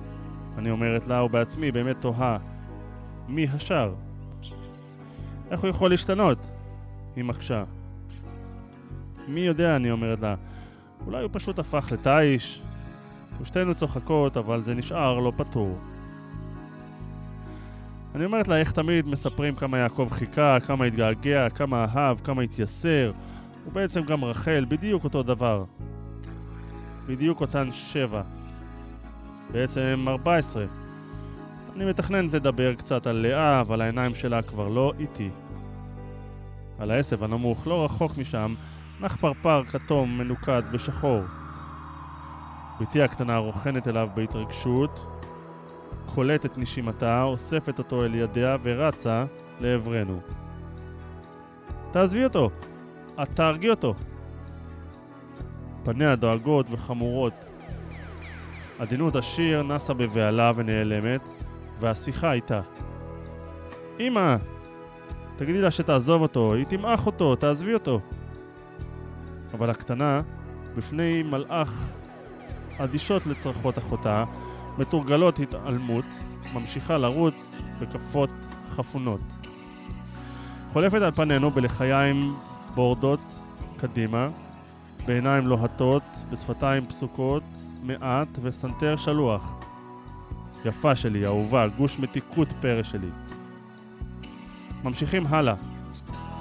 אני 0.59 0.71
אומרת 0.71 1.07
לה, 1.07 1.23
ובעצמי 1.23 1.73
באמת 1.73 2.01
תוהה. 2.01 2.39
מי 3.29 3.47
השר? 3.53 3.93
איך 5.51 5.61
הוא 5.61 5.71
יכול 5.71 5.91
להשתנות? 5.91 6.39
היא 7.17 7.25
מקשה. 7.25 7.65
מי 9.29 9.41
יודע, 9.41 9.77
אני 9.77 9.91
אומרת 9.91 10.21
לה. 10.21 10.35
אולי 11.07 11.23
הוא 11.23 11.31
פשוט 11.33 11.59
הפך 11.59 11.93
לתיש. 11.93 12.63
ושתינו 13.41 13.75
צוחקות, 13.75 14.37
אבל 14.37 14.65
זה 14.65 14.75
נשאר 14.75 15.19
לא 15.19 15.33
פתור. 15.37 15.79
אני 18.15 18.25
אומרת 18.25 18.49
לה 18.49 18.57
איך 18.57 18.73
תמיד 18.73 19.09
מספרים 19.09 19.55
כמה 19.55 19.79
יעקב 19.79 20.09
חיכה, 20.11 20.57
כמה 20.67 20.85
התגעגע, 20.85 21.49
כמה 21.51 21.85
אהב, 21.85 22.19
כמה 22.21 22.43
התייסר. 22.43 23.13
ובעצם 23.67 24.01
גם 24.01 24.25
רחל, 24.25 24.65
בדיוק 24.69 25.05
אותו 25.05 25.23
דבר. 25.23 25.65
בדיוק 27.07 27.41
אותן 27.41 27.69
שבע. 27.73 28.23
בעצם 29.53 30.05
14. 30.09 30.65
אני 31.77 31.85
מתכננת 31.85 32.33
לדבר 32.33 32.75
קצת 32.75 33.07
על 33.07 33.17
לאה, 33.17 33.61
אבל 33.61 33.81
העיניים 33.81 34.15
שלה 34.15 34.43
כבר 34.43 34.69
לא 34.69 34.93
איתי. 34.99 35.31
על 36.79 36.91
העשב 36.91 37.25
הנמוך, 37.25 37.67
לא 37.67 37.85
רחוק 37.85 38.19
משם, 38.19 38.55
נח 39.01 39.17
פרפר 39.17 39.65
כתום 39.65 40.19
מנוקד 40.19 40.63
בשחור. 40.73 41.21
בתי 42.81 43.03
הקטנה 43.03 43.37
רוכנת 43.37 43.89
אליו 43.89 44.09
בהתרגשות, 44.15 45.10
קולטת 46.15 46.59
נשימתה, 46.59 47.23
אוספת 47.23 47.79
אותו 47.79 48.05
אל 48.05 48.15
ידיה 48.15 48.57
ורצה 48.63 49.25
לעברנו. 49.61 50.21
תעזבי 51.93 52.25
אותו! 52.25 52.51
את 53.23 53.29
תהרגי 53.29 53.71
אותו! 53.71 53.95
פניה 55.85 56.17
דואגות 56.17 56.67
וחמורות. 56.71 57.45
עדינות 58.79 59.17
השיר 59.17 59.63
נסה 59.63 59.95
בבהלה 59.95 60.53
ונעלמת, 60.55 61.29
והשיחה 61.79 62.33
איתה. 62.33 62.61
אמא! 64.01 64.37
תגידי 65.37 65.61
לה 65.61 65.71
שתעזוב 65.71 66.23
אותו, 66.23 66.55
היא 66.55 66.65
תמעך 66.65 67.07
אותו, 67.07 67.37
תעזבי 67.37 67.75
אותו. 67.75 68.01
אבל 69.55 69.71
הקטנה, 69.71 70.21
בפני 70.77 71.23
מלאך 71.23 71.93
אדישות 72.79 73.27
לצרכות 73.27 73.79
אחותה, 73.79 74.25
מתורגלות 74.81 75.39
התעלמות, 75.39 76.05
ממשיכה 76.55 76.99
לרוץ 76.99 77.57
בכפות 77.81 78.31
חפונות. 78.71 79.21
חולפת 80.73 81.03
על 81.03 81.13
פנינו 81.13 81.51
בלחיים 81.51 82.37
בורדות 82.75 83.21
קדימה, 83.77 84.29
בעיניים 85.07 85.47
לוהטות, 85.47 86.03
בשפתיים 86.31 86.87
פסוקות, 86.87 87.43
מעט 87.83 88.29
וסנטר 88.43 88.97
שלוח. 88.97 89.59
יפה 90.65 90.97
שלי, 90.97 91.27
אהובה, 91.27 91.69
גוש 91.69 91.99
מתיקות 91.99 92.49
פרא 92.61 92.83
שלי. 92.83 93.11
ממשיכים 94.85 95.27
הלאה, 95.27 95.55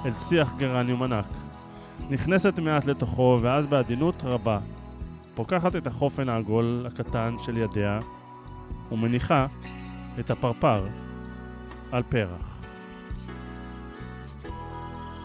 אל 0.06 0.14
שיח 0.14 0.54
גרניום 0.56 1.02
ענק. 1.02 1.26
נכנסת 2.10 2.58
מעט 2.58 2.84
לתוכו, 2.84 3.38
ואז 3.42 3.66
בעדינות 3.66 4.22
רבה, 4.24 4.58
פוקחת 5.34 5.76
את 5.76 5.86
החופן 5.86 6.28
העגול 6.28 6.86
הקטן 6.86 7.36
של 7.42 7.56
ידיה, 7.56 8.00
ומניחה 8.92 9.46
את 10.20 10.30
הפרפר 10.30 10.86
על 11.92 12.02
פרח. 12.02 12.58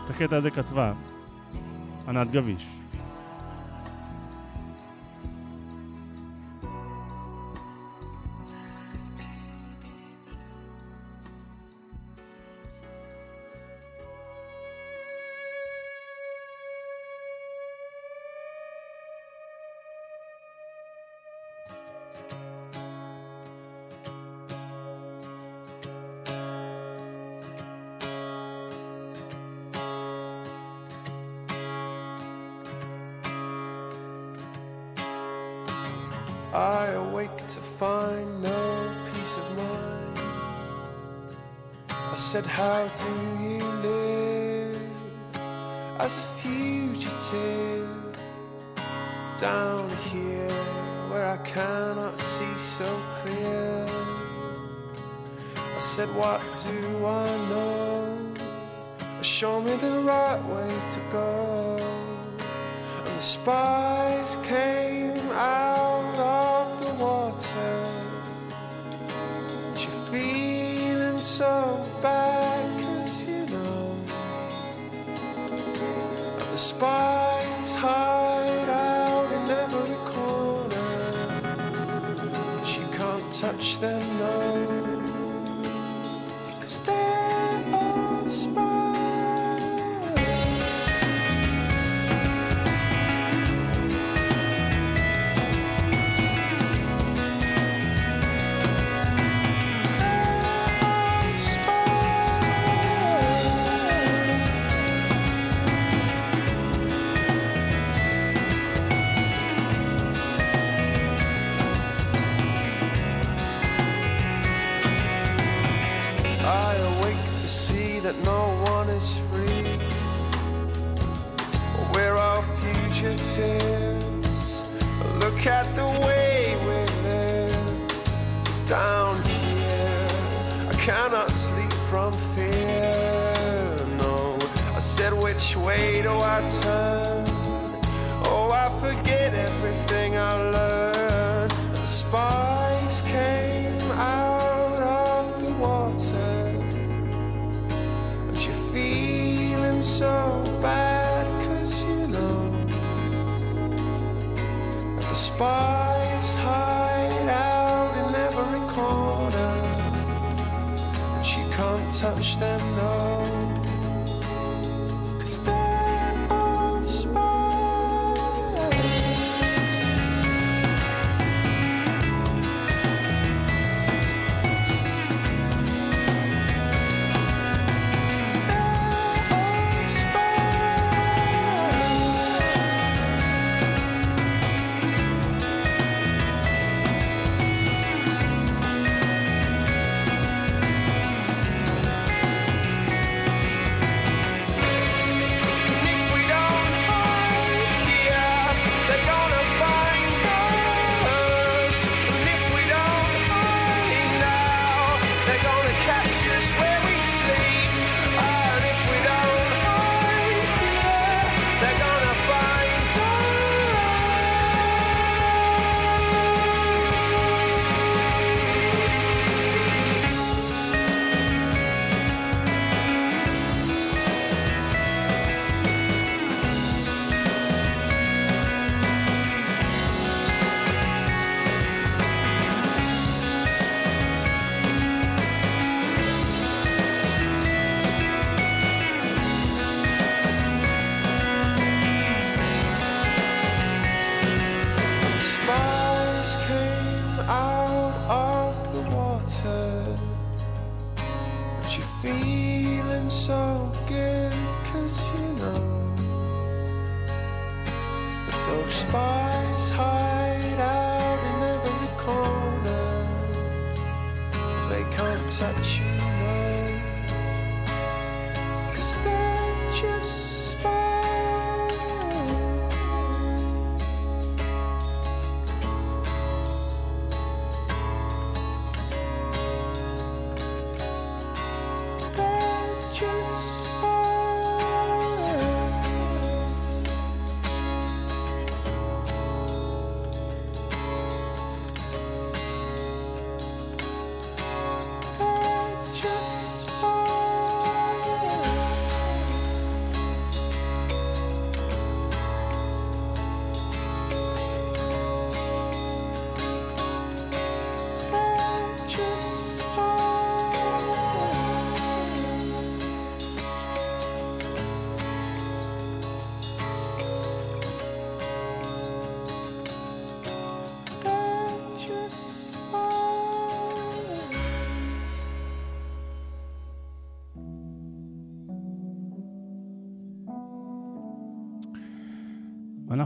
את 0.06 0.10
הקטע 0.10 0.36
הזה 0.38 0.52
כתבה 0.52 0.94
ענת 2.08 2.32
גביש. 2.32 2.85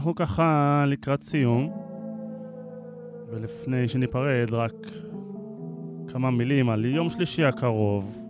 אנחנו 0.00 0.14
ככה 0.14 0.84
לקראת 0.86 1.22
סיום, 1.22 1.72
ולפני 3.30 3.88
שניפרד, 3.88 4.48
רק 4.52 4.72
כמה 6.08 6.30
מילים 6.30 6.70
על 6.70 6.84
יום 6.84 7.10
שלישי 7.10 7.44
הקרוב, 7.44 8.24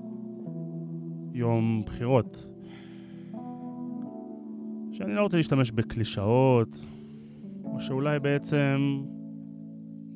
יום 1.35 1.83
בחירות. 1.87 2.47
שאני 4.93 5.15
לא 5.15 5.23
רוצה 5.23 5.37
להשתמש 5.37 5.71
בקלישאות, 5.71 6.87
או 7.65 7.81
שאולי 7.81 8.19
בעצם 8.19 9.01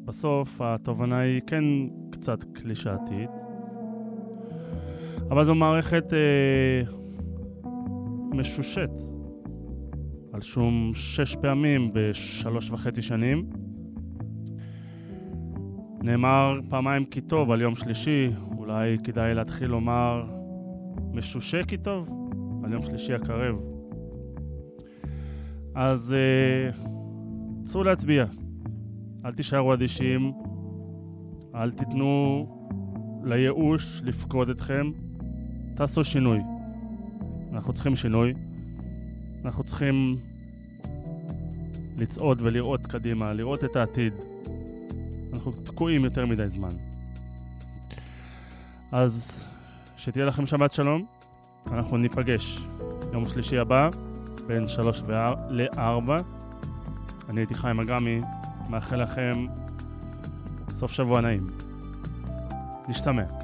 בסוף 0.04 0.60
התובנה 0.60 1.18
היא 1.18 1.40
כן 1.46 1.64
קצת 2.10 2.44
קלישאתית, 2.44 3.30
אבל 5.30 5.44
זו 5.44 5.54
מערכת 5.54 6.12
אה, 6.12 6.82
משושת. 8.32 9.13
על 10.34 10.40
שום 10.40 10.90
שש 10.94 11.36
פעמים 11.36 11.90
בשלוש 11.92 12.70
וחצי 12.70 13.02
שנים. 13.02 13.50
נאמר 16.02 16.60
פעמיים 16.68 17.04
כי 17.04 17.20
טוב 17.20 17.50
על 17.50 17.60
יום 17.60 17.74
שלישי, 17.74 18.30
אולי 18.58 18.98
כדאי 19.04 19.34
להתחיל 19.34 19.70
לומר 19.70 20.24
משושה 21.12 21.64
כי 21.64 21.76
טוב 21.76 22.08
על 22.64 22.72
יום 22.72 22.82
שלישי 22.82 23.14
הקרב. 23.14 23.56
אז 25.74 26.12
אה, 26.12 26.70
צאו 27.64 27.84
להצביע, 27.84 28.24
אל 29.24 29.32
תישארו 29.32 29.74
אדישים, 29.74 30.32
אל 31.54 31.70
תיתנו 31.70 32.46
לייאוש 33.24 34.00
לפקוד 34.04 34.50
אתכם, 34.50 34.90
תעשו 35.74 36.04
שינוי. 36.04 36.38
אנחנו 37.52 37.72
צריכים 37.72 37.96
שינוי. 37.96 38.34
אנחנו 39.44 39.64
צריכים 39.64 40.16
לצעוד 41.98 42.38
ולראות 42.42 42.86
קדימה, 42.86 43.32
לראות 43.32 43.64
את 43.64 43.76
העתיד. 43.76 44.12
אנחנו 45.32 45.52
תקועים 45.64 46.04
יותר 46.04 46.26
מדי 46.26 46.48
זמן. 46.48 46.68
אז 48.92 49.44
שתהיה 49.96 50.24
לכם 50.26 50.46
שבת 50.46 50.72
שלום, 50.72 51.06
אנחנו 51.72 51.96
ניפגש 51.96 52.58
יום 53.12 53.24
שלישי 53.24 53.58
הבא 53.58 53.88
בין 54.46 54.68
שלוש 54.68 55.02
לארבע. 55.50 56.16
אני 57.28 57.40
הייתי 57.40 57.54
חיים 57.54 57.80
אגמי, 57.80 58.20
מאחל 58.70 59.02
לכם 59.02 59.32
סוף 60.70 60.92
שבוע 60.92 61.20
נעים. 61.20 61.46
נשתמע. 62.88 63.43